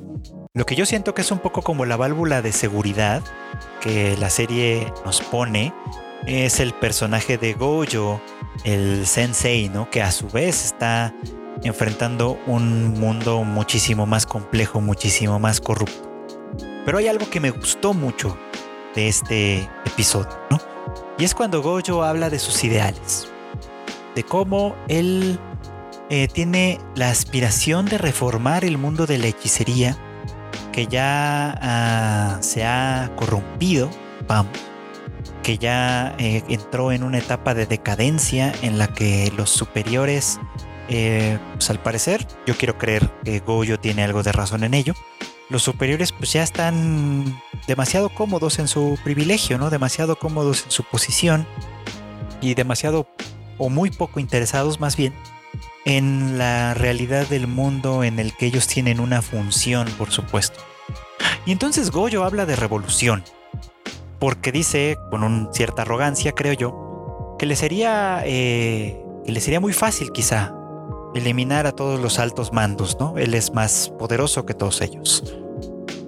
Lo 0.53 0.65
que 0.65 0.75
yo 0.75 0.85
siento 0.85 1.13
que 1.13 1.21
es 1.21 1.31
un 1.31 1.39
poco 1.39 1.61
como 1.61 1.85
la 1.85 1.95
válvula 1.95 2.41
de 2.41 2.51
seguridad 2.51 3.23
que 3.81 4.17
la 4.17 4.29
serie 4.29 4.91
nos 5.05 5.21
pone 5.21 5.73
es 6.25 6.59
el 6.59 6.73
personaje 6.73 7.37
de 7.37 7.53
Gojo, 7.53 8.19
el 8.65 9.05
sensei, 9.05 9.69
¿no? 9.69 9.89
Que 9.89 10.01
a 10.01 10.11
su 10.11 10.27
vez 10.27 10.65
está 10.65 11.13
enfrentando 11.63 12.37
un 12.47 12.99
mundo 12.99 13.43
muchísimo 13.43 14.05
más 14.05 14.25
complejo, 14.25 14.81
muchísimo 14.81 15.39
más 15.39 15.61
corrupto. 15.61 16.09
Pero 16.85 16.97
hay 16.97 17.07
algo 17.07 17.29
que 17.29 17.39
me 17.39 17.51
gustó 17.51 17.93
mucho 17.93 18.37
este 19.07 19.69
episodio. 19.85 20.37
Y 21.17 21.23
es 21.23 21.33
cuando 21.33 21.61
Gojo 21.61 22.03
habla 22.03 22.29
de 22.29 22.39
sus 22.39 22.63
ideales, 22.63 23.27
de 24.15 24.23
cómo 24.23 24.75
él 24.87 25.39
eh, 26.09 26.27
tiene 26.27 26.79
la 26.95 27.09
aspiración 27.09 27.85
de 27.85 27.97
reformar 27.97 28.65
el 28.65 28.77
mundo 28.77 29.05
de 29.05 29.17
la 29.17 29.27
hechicería, 29.27 29.97
que 30.71 30.87
ya 30.87 31.57
ah, 31.61 32.37
se 32.41 32.65
ha 32.65 33.11
corrompido, 33.15 33.89
vamos, 34.27 34.51
que 35.43 35.57
ya 35.57 36.15
eh, 36.17 36.43
entró 36.47 36.91
en 36.91 37.03
una 37.03 37.17
etapa 37.17 37.53
de 37.53 37.65
decadencia 37.65 38.53
en 38.61 38.77
la 38.77 38.87
que 38.87 39.31
los 39.35 39.49
superiores, 39.49 40.39
eh, 40.87 41.37
pues 41.53 41.69
al 41.69 41.79
parecer, 41.79 42.25
yo 42.47 42.55
quiero 42.55 42.77
creer 42.77 43.09
que 43.23 43.39
Goyo 43.39 43.79
tiene 43.79 44.03
algo 44.03 44.23
de 44.23 44.31
razón 44.31 44.63
en 44.63 44.73
ello, 44.73 44.93
los 45.49 45.63
superiores 45.63 46.11
pues 46.11 46.31
ya 46.33 46.43
están 46.43 47.41
demasiado 47.67 48.09
cómodos 48.09 48.59
en 48.59 48.67
su 48.67 48.97
privilegio, 49.03 49.57
¿no? 49.57 49.69
Demasiado 49.69 50.17
cómodos 50.17 50.63
en 50.65 50.71
su 50.71 50.83
posición 50.83 51.47
y 52.41 52.53
demasiado 52.53 53.07
o 53.57 53.69
muy 53.69 53.91
poco 53.91 54.19
interesados 54.19 54.79
más 54.79 54.95
bien 54.95 55.13
en 55.85 56.37
la 56.37 56.73
realidad 56.73 57.27
del 57.27 57.47
mundo 57.47 58.03
en 58.03 58.19
el 58.19 58.35
que 58.35 58.45
ellos 58.45 58.67
tienen 58.67 58.99
una 58.99 59.21
función, 59.21 59.87
por 59.97 60.11
supuesto. 60.11 60.59
Y 61.45 61.51
entonces 61.51 61.89
Goyo 61.89 62.23
habla 62.23 62.45
de 62.45 62.55
revolución, 62.55 63.23
porque 64.19 64.51
dice, 64.51 64.97
con 65.09 65.23
una 65.23 65.51
cierta 65.51 65.81
arrogancia, 65.81 66.33
creo 66.33 66.53
yo, 66.53 67.35
que 67.39 67.45
le 67.45 67.55
sería, 67.55 68.21
eh, 68.25 69.01
que 69.25 69.31
le 69.31 69.41
sería 69.41 69.59
muy 69.59 69.73
fácil 69.73 70.11
quizá 70.11 70.53
eliminar 71.15 71.67
a 71.67 71.71
todos 71.71 71.99
los 71.99 72.19
altos 72.19 72.53
mandos, 72.53 72.97
¿no? 72.99 73.17
Él 73.17 73.33
es 73.33 73.53
más 73.53 73.91
poderoso 73.97 74.45
que 74.45 74.53
todos 74.53 74.81
ellos. 74.81 75.23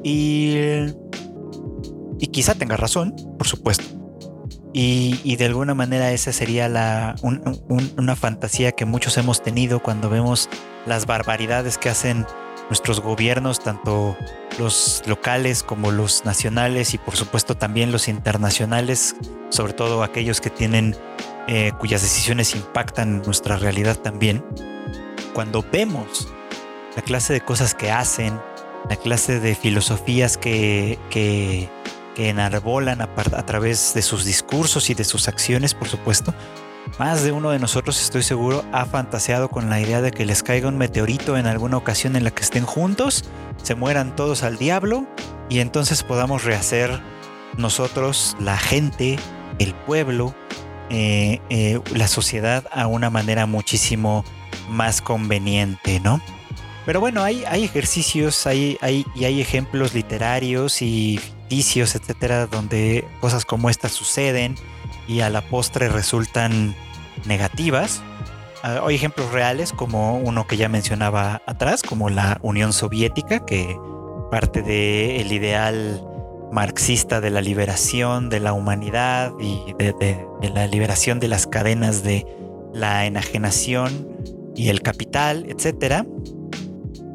Y, 0.04 0.56
y 2.20 2.28
quizá 2.28 2.56
tenga 2.56 2.78
razón, 2.78 3.16
por 3.38 3.48
supuesto. 3.48 4.02
Y, 4.74 5.36
de 5.36 5.46
alguna 5.46 5.74
manera 5.74 6.12
esa 6.14 6.32
sería 6.32 6.70
la, 6.70 7.16
una 7.98 8.16
fantasía 8.16 8.72
que 8.72 8.86
muchos 8.86 9.18
hemos 9.18 9.44
tenido 9.44 9.82
cuando 9.82 10.10
vemos 10.10 10.50
las 10.86 11.06
barbaridades 11.06 11.78
que 11.78 11.90
hacen 11.90 12.26
nuestros 12.70 13.02
gobiernos, 13.02 13.60
tanto 13.60 14.16
los 14.58 15.04
locales 15.06 15.64
como 15.64 15.92
los 15.92 16.24
nacionales 16.24 16.94
y 16.94 16.98
por 16.98 17.18
supuesto 17.18 17.58
también 17.58 17.92
los 17.92 18.08
internacionales, 18.08 19.18
sobre 19.50 19.74
todo 19.74 20.04
aquellos 20.04 20.40
que 20.40 20.50
tienen 20.50 20.96
eh, 21.50 21.74
cuyas 21.78 22.02
decisiones 22.02 22.56
impactan 22.56 23.24
nuestra 23.24 23.58
realidad 23.58 23.98
también 23.98 24.42
cuando 25.34 25.66
vemos 25.72 26.28
la 26.96 27.02
clase 27.02 27.34
de 27.34 27.42
cosas 27.42 27.74
que 27.74 27.92
hacen, 27.92 28.40
la 28.90 28.96
clase 28.96 29.40
de 29.40 29.56
filosofías 29.56 30.38
que, 30.38 31.00
que, 31.10 31.70
enarbolan 32.18 33.02
a, 33.02 33.46
través 33.48 33.96
de 33.96 34.04
sus 34.04 34.26
discursos 34.26 34.92
y 34.92 34.94
de 34.94 35.04
sus 35.04 35.28
acciones, 35.28 35.74
por 35.74 35.88
supuesto, 35.88 36.36
más 37.00 37.24
de 37.24 37.32
uno 37.32 37.50
de 37.50 37.58
nosotros, 37.58 38.00
estoy 38.00 38.22
seguro, 38.22 38.64
ha 38.72 38.86
fantaseado 38.86 39.50
con 39.50 39.72
la 39.72 39.82
idea 39.82 40.02
de 40.02 40.12
que 40.12 40.24
les 40.24 40.44
caiga 40.44 40.68
un 40.68 40.78
meteorito 40.78 41.36
en 41.36 41.48
alguna 41.48 41.78
ocasión 41.78 42.16
en 42.16 42.24
la 42.24 42.30
que 42.30 42.44
estén 42.44 42.64
juntos, 42.64 43.26
se 43.64 43.74
mueran 43.74 44.16
todos 44.16 44.44
al 44.44 44.60
diablo 44.60 45.08
y 45.50 45.62
entonces 45.62 46.04
podamos 46.04 46.44
rehacer 46.44 47.02
nosotros, 47.58 48.38
la 48.40 48.58
gente, 48.58 49.18
el 49.58 49.74
pueblo, 49.74 50.36
eh, 50.92 51.40
eh, 51.50 51.80
la 51.96 52.08
sociedad 52.08 52.66
a 52.72 52.86
una 52.86 53.10
manera 53.10 53.46
muchísimo 53.46 54.26
más 54.72 55.02
conveniente, 55.02 56.00
¿no? 56.00 56.22
Pero 56.86 57.00
bueno, 57.00 57.22
hay, 57.24 57.44
hay 57.48 57.64
ejercicios 57.64 58.48
hay, 58.48 58.78
hay, 58.82 59.06
y 59.14 59.26
hay 59.26 59.40
ejemplos 59.40 59.94
literarios 59.94 60.82
y 60.82 61.20
ficticios, 61.20 61.96
etcétera, 61.96 62.48
donde 62.48 63.06
cosas 63.20 63.46
como 63.46 63.70
estas 63.70 63.92
suceden 63.92 64.56
y 65.08 65.20
a 65.20 65.30
la 65.30 65.42
postre 65.42 65.90
resultan 65.90 66.74
negativas. 67.26 68.02
Ah, 68.64 68.82
hay 68.86 68.96
ejemplos 68.96 69.32
reales, 69.32 69.74
como 69.74 70.18
uno 70.18 70.48
que 70.48 70.58
ya 70.58 70.70
mencionaba 70.70 71.42
atrás, 71.46 71.84
como 71.84 72.10
la 72.10 72.40
Unión 72.42 72.74
Soviética, 72.74 73.46
que 73.46 73.78
parte 74.32 74.62
del 74.62 75.32
ideal 75.32 76.04
marxista 76.52 77.22
de 77.22 77.30
la 77.30 77.42
liberación 77.42 78.30
de 78.30 78.40
la 78.40 78.54
humanidad 78.54 79.34
y 79.40 79.74
de 79.78 80.18
la 80.54 80.68
liberación 80.68 81.20
de 81.20 81.28
las 81.28 81.48
cadenas 81.48 82.04
de 82.04 82.26
la 82.74 83.06
enajenación 83.06 84.08
y 84.62 84.70
el 84.70 84.84
capital, 84.84 85.48
etcétera, 85.50 86.06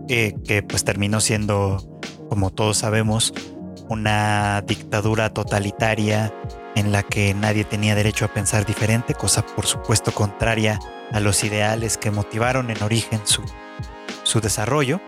eh, 0.08 0.34
que 0.44 0.64
pues 0.64 0.82
terminó 0.82 1.20
siendo, 1.20 2.00
como 2.28 2.50
todos 2.50 2.78
sabemos, 2.78 3.32
una 3.88 4.64
dictadura 4.66 5.32
totalitaria 5.32 6.34
en 6.74 6.90
la 6.90 7.04
que 7.04 7.34
nadie 7.34 7.62
tenía 7.62 7.94
derecho 7.94 8.24
a 8.24 8.34
pensar 8.34 8.66
diferente, 8.66 9.14
cosa 9.14 9.46
por 9.46 9.64
supuesto 9.64 10.10
contraria 10.12 10.80
a 11.12 11.20
los 11.20 11.44
ideales 11.44 11.96
que 11.98 12.10
motivaron 12.10 12.68
en 12.72 12.82
origen 12.82 13.20
su, 13.22 13.42
su 14.24 14.40
desarrollo. 14.40 15.00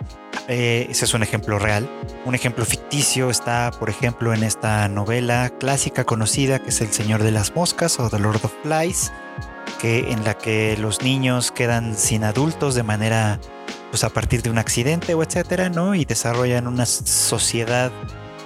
Eh, 0.47 0.87
ese 0.91 1.07
es 1.07 1.15
un 1.15 1.25
ejemplo 1.25 1.59
real. 1.59 1.91
Un 2.25 2.37
ejemplo 2.37 2.65
ficticio 2.65 3.31
está, 3.31 3.73
por 3.81 3.91
ejemplo, 3.91 4.33
en 4.33 4.45
esta 4.45 4.87
novela 4.87 5.51
clásica 5.59 6.05
conocida 6.05 6.61
que 6.61 6.71
es 6.71 6.81
El 6.83 6.93
Señor 6.93 7.25
de 7.25 7.33
las 7.33 7.57
Moscas 7.57 7.99
o 7.99 8.09
The 8.09 8.21
Lord 8.21 8.45
of 8.45 8.55
Flies, 8.62 9.11
que, 9.79 10.12
en 10.12 10.24
la 10.24 10.35
que 10.35 10.76
los 10.76 11.03
niños 11.03 11.51
quedan 11.51 11.97
sin 11.97 12.24
adultos 12.24 12.74
de 12.74 12.83
manera, 12.83 13.41
pues 13.91 14.05
a 14.05 14.11
partir 14.11 14.43
de 14.43 14.51
un 14.51 14.59
accidente 14.59 15.14
o 15.14 15.22
etcétera, 15.22 15.70
¿no? 15.70 15.95
Y 15.95 16.05
desarrollan 16.05 16.66
una 16.66 16.87
sociedad 16.87 17.91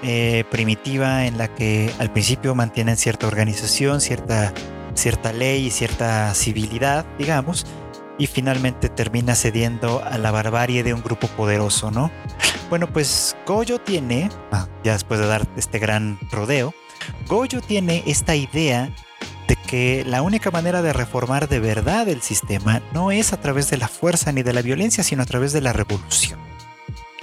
eh, 0.03 0.45
primitiva 0.51 1.27
en 1.27 1.39
la 1.39 1.49
que 1.49 1.93
al 1.99 2.13
principio 2.13 2.55
mantienen 2.55 2.97
cierta 2.97 3.27
organización, 3.27 4.01
cierta 4.01 4.53
cierta 4.95 5.33
ley 5.33 5.67
y 5.67 5.71
cierta 5.71 6.35
civilidad, 6.35 7.07
digamos, 7.19 7.67
y 8.19 8.27
finalmente 8.27 8.89
termina 8.89 9.35
cediendo 9.35 10.03
a 10.05 10.19
la 10.19 10.31
barbarie 10.31 10.83
de 10.83 10.95
un 10.95 11.03
grupo 11.03 11.29
poderoso, 11.29 11.91
¿no? 11.91 12.11
Bueno, 12.69 12.87
pues 12.87 13.37
Goyo 13.47 13.79
tiene, 13.79 14.31
ah, 14.51 14.69
ya 14.85 14.93
después 14.93 15.21
de 15.21 15.27
dar 15.27 15.47
este 15.57 15.79
gran 15.79 16.19
rodeo, 16.31 16.73
Goyo 17.27 17.61
tiene 17.61 18.03
esta 18.07 18.35
idea 18.35 18.87
de 18.87 18.95
que 19.73 20.05
la 20.07 20.21
única 20.21 20.51
manera 20.51 20.83
de 20.83 20.93
reformar 20.93 21.49
de 21.49 21.59
verdad 21.59 22.07
el 22.07 22.21
sistema 22.21 22.83
no 22.93 23.11
es 23.11 23.33
a 23.33 23.41
través 23.41 23.71
de 23.71 23.79
la 23.79 23.89
fuerza 23.89 24.31
ni 24.31 24.43
de 24.43 24.53
la 24.53 24.61
violencia, 24.61 25.03
sino 25.03 25.23
a 25.23 25.25
través 25.25 25.55
de 25.55 25.63
la 25.63 25.73
revolución. 25.73 26.39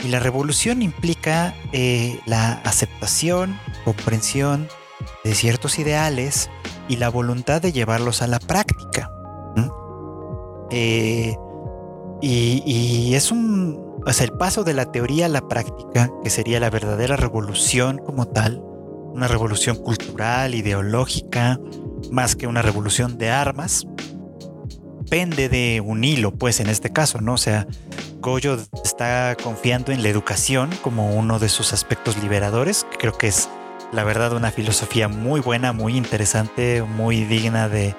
Y 0.03 0.07
la 0.07 0.17
revolución 0.17 0.81
implica 0.81 1.53
eh, 1.73 2.19
la 2.25 2.53
aceptación, 2.63 3.55
comprensión 3.85 4.67
de 5.23 5.35
ciertos 5.35 5.77
ideales 5.77 6.49
y 6.87 6.95
la 6.95 7.09
voluntad 7.09 7.61
de 7.61 7.71
llevarlos 7.71 8.23
a 8.23 8.27
la 8.27 8.39
práctica. 8.39 9.11
Eh, 10.71 11.35
y, 12.19 13.13
es 13.13 13.31
un, 13.31 14.01
el 14.07 14.31
paso 14.39 14.63
de 14.63 14.73
la 14.73 14.91
teoría 14.91 15.27
a 15.27 15.29
la 15.29 15.47
práctica, 15.47 16.09
que 16.23 16.31
sería 16.31 16.59
la 16.59 16.71
verdadera 16.71 17.15
revolución 17.15 17.99
como 17.99 18.25
tal, 18.25 18.63
una 19.13 19.27
revolución 19.27 19.75
cultural, 19.75 20.55
ideológica, 20.55 21.59
más 22.11 22.35
que 22.35 22.47
una 22.47 22.61
revolución 22.61 23.17
de 23.17 23.29
armas, 23.29 23.87
pende 25.09 25.49
de 25.49 25.81
un 25.81 26.03
hilo, 26.03 26.31
pues 26.31 26.59
en 26.59 26.67
este 26.67 26.91
caso, 26.91 27.19
¿no? 27.21 27.33
O 27.33 27.37
sea, 27.37 27.67
Goyo 28.19 28.57
está 28.83 29.35
confiando 29.41 29.91
en 29.91 30.03
la 30.03 30.09
educación 30.09 30.69
como 30.81 31.15
uno 31.15 31.39
de 31.39 31.49
sus 31.49 31.73
aspectos 31.73 32.21
liberadores, 32.21 32.85
que 32.91 32.97
creo 32.97 33.17
que 33.17 33.27
es 33.27 33.49
la 33.91 34.03
verdad 34.03 34.33
una 34.33 34.51
filosofía 34.51 35.07
muy 35.07 35.39
buena, 35.39 35.73
muy 35.73 35.97
interesante, 35.97 36.83
muy 36.83 37.23
digna 37.23 37.69
de, 37.69 37.95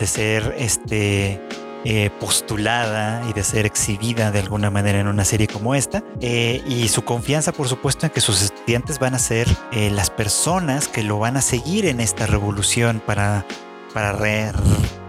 ser 0.00 0.54
este, 0.58 1.40
eh, 1.84 2.10
postulada 2.18 3.22
y 3.28 3.34
de 3.34 3.44
ser 3.44 3.66
exhibida 3.66 4.30
de 4.30 4.38
alguna 4.38 4.70
manera 4.70 5.00
en 5.00 5.06
una 5.06 5.24
serie 5.24 5.46
como 5.46 5.74
esta. 5.74 6.02
Eh, 6.20 6.62
y 6.66 6.88
su 6.88 7.04
confianza, 7.04 7.52
por 7.52 7.68
supuesto, 7.68 8.06
en 8.06 8.12
que 8.12 8.20
sus 8.20 8.40
estudiantes 8.40 8.98
van 8.98 9.14
a 9.14 9.18
ser 9.18 9.46
eh, 9.72 9.90
las 9.90 10.08
personas 10.08 10.88
que 10.88 11.02
lo 11.02 11.18
van 11.18 11.36
a 11.36 11.42
seguir 11.42 11.84
en 11.86 12.00
esta 12.00 12.26
revolución 12.26 13.02
para, 13.04 13.44
para 13.92 14.12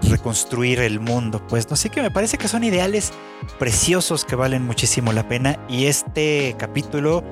reconstruir 0.04 0.80
el 0.80 1.00
mundo. 1.00 1.42
Pues 1.48 1.70
no 1.70 1.76
sé 1.76 1.90
que 1.90 2.02
me 2.02 2.12
parece 2.12 2.38
que 2.38 2.48
son 2.48 2.64
ideales 2.64 3.14
preciosos 3.58 4.26
que 4.26 4.36
valen 4.36 4.66
muchísimo 4.66 5.14
la 5.14 5.28
pena 5.28 5.58
y 5.70 5.86
este 5.86 6.56
capítulo 6.58 7.24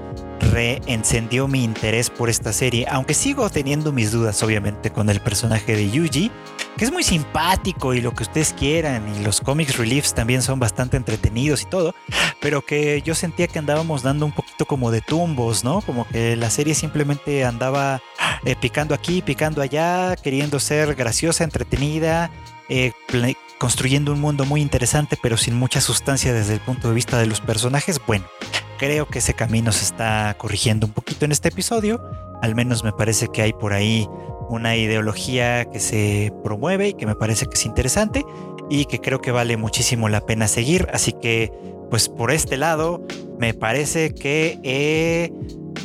reencendió 0.52 1.48
mi 1.48 1.64
interés 1.64 2.10
por 2.10 2.30
esta 2.30 2.54
serie, 2.54 2.86
aunque 2.90 3.14
sigo 3.14 3.50
teniendo 3.50 3.92
mis 3.92 4.12
dudas 4.12 4.42
obviamente 4.44 4.92
con 4.92 5.10
el 5.10 5.20
personaje 5.20 5.76
de 5.76 5.90
Yuji, 5.90 6.32
que 6.78 6.86
es 6.86 6.92
muy 6.92 7.04
simpático 7.04 7.94
y 7.94 8.02
lo 8.02 8.14
que 8.14 8.24
ustedes 8.24 8.54
quieran 8.54 9.04
y 9.16 9.24
los 9.24 9.42
comics 9.42 9.78
reliefs 9.78 10.14
también 10.14 10.42
son 10.42 10.60
bastante 10.60 10.98
entretenidos 10.98 11.64
y 11.64 11.66
todo, 11.66 11.94
pero 12.42 12.62
que 12.62 13.02
yo 13.02 13.16
sentía 13.16 13.48
que 13.48 13.60
andábamos 13.60 14.04
dando 14.04 14.26
un 14.26 14.32
poquito 14.32 14.66
como 14.66 14.92
de 14.92 15.02
tumbos, 15.02 15.64
¿no? 15.64 15.82
Como 15.82 16.08
que 16.08 16.36
la 16.36 16.50
serie 16.50 16.76
simplemente 16.76 17.46
andaba 17.46 18.02
eh, 18.46 18.56
picando 18.60 18.96
aquí, 18.96 19.22
picando 19.22 19.62
allá, 19.62 20.16
queriendo 20.16 20.60
ser 20.60 20.96
graciosa, 20.96 21.44
entretenida 21.44 22.32
eh, 22.70 22.94
construyendo 23.60 24.12
un 24.14 24.20
mundo 24.20 24.46
muy 24.46 24.62
interesante, 24.62 25.18
pero 25.22 25.38
sin 25.38 25.56
mucha 25.56 25.80
sustancia 25.80 26.34
desde 26.34 26.54
el 26.54 26.60
punto 26.60 26.90
de 26.90 26.96
vista 26.96 27.18
de 27.18 27.28
los 27.28 27.40
personajes, 27.40 28.02
bueno, 28.06 28.26
creo 28.78 29.08
que 29.08 29.20
ese 29.20 29.34
camino 29.34 29.72
se 29.72 29.84
está 29.84 30.36
corrigiendo 30.38 30.88
un 30.88 30.94
poquito 30.94 31.26
en 31.26 31.32
este 31.32 31.50
episodio. 31.50 32.02
Al 32.42 32.56
menos 32.56 32.84
me 32.84 32.92
parece 32.92 33.28
que 33.30 33.42
hay 33.42 33.54
por 33.54 33.74
ahí 33.74 34.08
una 34.50 34.76
ideología 34.76 35.66
que 35.66 35.80
se 35.80 36.34
promueve 36.44 36.90
y 36.90 36.94
que 36.94 37.06
me 37.06 37.16
parece 37.16 37.46
que 37.46 37.56
es 37.56 37.66
interesante 37.66 38.26
y 38.70 38.86
que 38.86 39.00
creo 39.00 39.22
que 39.22 39.32
vale 39.32 39.58
muchísimo 39.58 40.10
la 40.10 40.22
pena 40.22 40.48
seguir. 40.48 40.88
Así 40.94 41.14
que, 41.14 41.52
pues 41.90 42.10
por 42.10 42.32
este 42.32 42.58
lado, 42.58 43.06
me 43.40 43.54
parece 43.54 44.14
que 44.14 44.60
eh, 44.64 45.32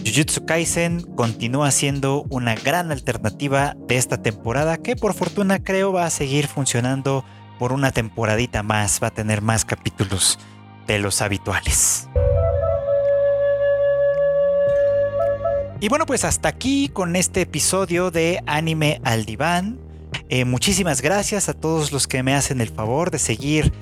Jujutsu 0.05 0.45
Kaisen 0.45 1.03
continúa 1.03 1.71
siendo 1.71 2.25
una 2.31 2.55
gran 2.55 2.93
alternativa 2.93 3.77
de 3.87 3.97
esta 3.97 4.23
temporada 4.23 4.79
que 4.79 4.97
por 4.97 5.15
fortuna 5.15 5.63
creo 5.63 5.93
va 5.93 6.07
a 6.07 6.11
seguir 6.11 6.47
funcionando 6.47 7.25
por 7.59 7.73
una 7.73 7.91
temporadita 7.91 8.63
más, 8.63 9.01
va 9.03 9.09
a 9.09 9.13
tener 9.13 9.43
más 9.43 9.65
capítulos 9.65 10.39
de 10.87 10.99
los 10.99 11.21
habituales. 11.21 12.09
Y 15.81 15.89
bueno, 15.89 16.07
pues 16.07 16.25
hasta 16.25 16.49
aquí 16.49 16.89
con 16.89 17.15
este 17.15 17.43
episodio 17.43 18.11
de 18.11 18.43
Anime 18.47 19.01
al 19.05 19.25
Diván. 19.25 19.79
Eh, 20.29 20.45
muchísimas 20.45 21.03
gracias 21.03 21.49
a 21.49 21.55
todos 21.55 21.93
los 21.93 22.09
que 22.09 22.25
me 22.25 22.35
hacen 22.35 22.61
el 22.61 22.69
favor 22.69 23.13
de 23.13 23.21
seguir 23.21 23.73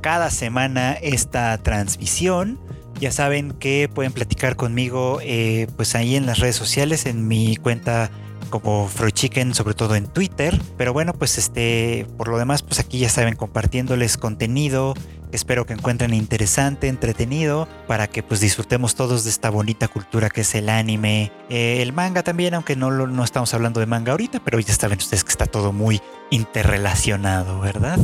cada 0.00 0.30
semana 0.30 0.94
esta 0.94 1.58
transmisión. 1.58 2.58
Ya 3.00 3.12
saben 3.12 3.52
que 3.52 3.90
pueden 3.92 4.12
platicar 4.12 4.56
conmigo 4.56 5.18
eh, 5.22 5.66
pues 5.76 5.94
ahí 5.94 6.16
en 6.16 6.24
las 6.24 6.38
redes 6.38 6.56
sociales, 6.56 7.04
en 7.04 7.28
mi 7.28 7.56
cuenta 7.56 8.10
como 8.48 8.88
Freud 8.88 9.12
Chicken, 9.12 9.54
sobre 9.54 9.74
todo 9.74 9.94
en 9.94 10.06
Twitter. 10.06 10.58
Pero 10.78 10.94
bueno, 10.94 11.12
pues 11.12 11.36
este, 11.36 12.06
por 12.16 12.28
lo 12.28 12.38
demás, 12.38 12.62
pues 12.62 12.80
aquí 12.80 12.98
ya 12.98 13.10
saben, 13.10 13.36
compartiéndoles 13.36 14.16
contenido. 14.16 14.94
Espero 15.32 15.64
que 15.64 15.72
encuentren 15.72 16.12
interesante, 16.12 16.88
entretenido, 16.88 17.66
para 17.86 18.06
que 18.06 18.22
pues 18.22 18.40
disfrutemos 18.40 18.94
todos 18.94 19.24
de 19.24 19.30
esta 19.30 19.48
bonita 19.48 19.88
cultura 19.88 20.28
que 20.28 20.42
es 20.42 20.54
el 20.54 20.68
anime, 20.68 21.32
eh, 21.48 21.80
el 21.80 21.94
manga 21.94 22.22
también, 22.22 22.52
aunque 22.54 22.76
no, 22.76 22.90
no 22.90 23.24
estamos 23.24 23.52
hablando 23.54 23.80
de 23.80 23.86
manga 23.86 24.12
ahorita, 24.12 24.40
pero 24.44 24.60
ya 24.60 24.74
saben 24.74 24.98
ustedes 24.98 25.24
que 25.24 25.30
está 25.30 25.46
todo 25.46 25.72
muy 25.72 26.02
interrelacionado, 26.30 27.60
¿verdad? 27.60 27.98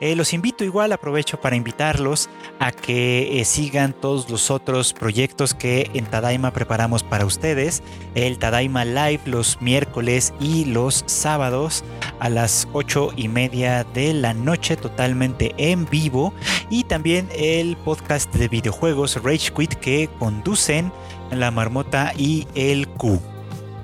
Eh, 0.00 0.14
los 0.14 0.32
invito 0.32 0.62
igual, 0.62 0.92
aprovecho 0.92 1.40
para 1.40 1.56
invitarlos 1.56 2.28
a 2.60 2.70
que 2.70 3.40
eh, 3.40 3.44
sigan 3.44 3.92
todos 3.92 4.30
los 4.30 4.50
otros 4.50 4.92
proyectos 4.92 5.54
que 5.54 5.90
en 5.92 6.06
Tadaima 6.06 6.52
preparamos 6.52 7.02
para 7.02 7.26
ustedes. 7.26 7.82
El 8.14 8.38
Tadaima 8.38 8.84
Live 8.84 9.22
los 9.24 9.60
miércoles 9.60 10.32
y 10.40 10.66
los 10.66 11.02
sábados 11.06 11.84
a 12.20 12.28
las 12.28 12.68
8 12.72 13.12
y 13.16 13.28
media 13.28 13.82
de 13.82 14.14
la 14.14 14.34
noche 14.34 14.76
totalmente 14.76 15.52
en 15.58 15.84
vivo. 15.86 16.32
Y 16.70 16.84
también 16.84 17.28
el 17.36 17.76
podcast 17.76 18.32
de 18.34 18.46
videojuegos 18.46 19.20
Rage 19.22 19.52
Quit 19.52 19.74
que 19.74 20.08
conducen 20.18 20.92
la 21.32 21.50
marmota 21.50 22.12
y 22.16 22.46
el 22.54 22.86
Q. 22.88 23.20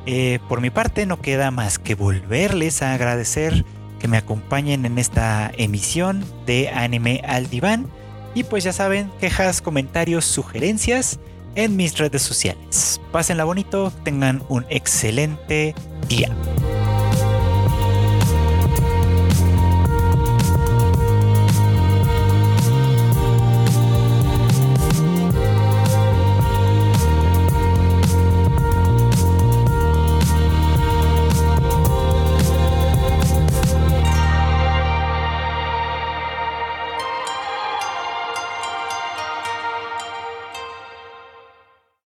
Eh, 0.07 0.39
por 0.49 0.61
mi 0.61 0.71
parte 0.71 1.07
no 1.07 1.21
queda 1.21 1.51
más 1.51 1.79
que 1.79 1.95
volverles 1.95 2.83
a 2.83 2.93
agradecer 2.93 3.65
que 4.05 4.09
me 4.09 4.19
acompañen 4.19 4.85
en 4.85 4.99
esta 4.99 5.51
emisión 5.57 6.27
de 6.45 6.69
Anime 6.69 7.23
al 7.27 7.49
Diván. 7.49 7.87
Y 8.35 8.45
pues 8.45 8.63
ya 8.63 8.75
saben, 8.75 9.11
quejas, 9.19 9.63
comentarios, 9.63 10.27
sugerencias 10.27 11.19
en 11.55 11.75
mis 11.75 11.97
redes 11.97 12.21
sociales. 12.21 13.01
Pásenla 13.13 13.45
bonito, 13.45 13.95
tengan 14.05 14.43
un 14.51 14.67
excelente 14.69 15.75
día. 16.07 16.37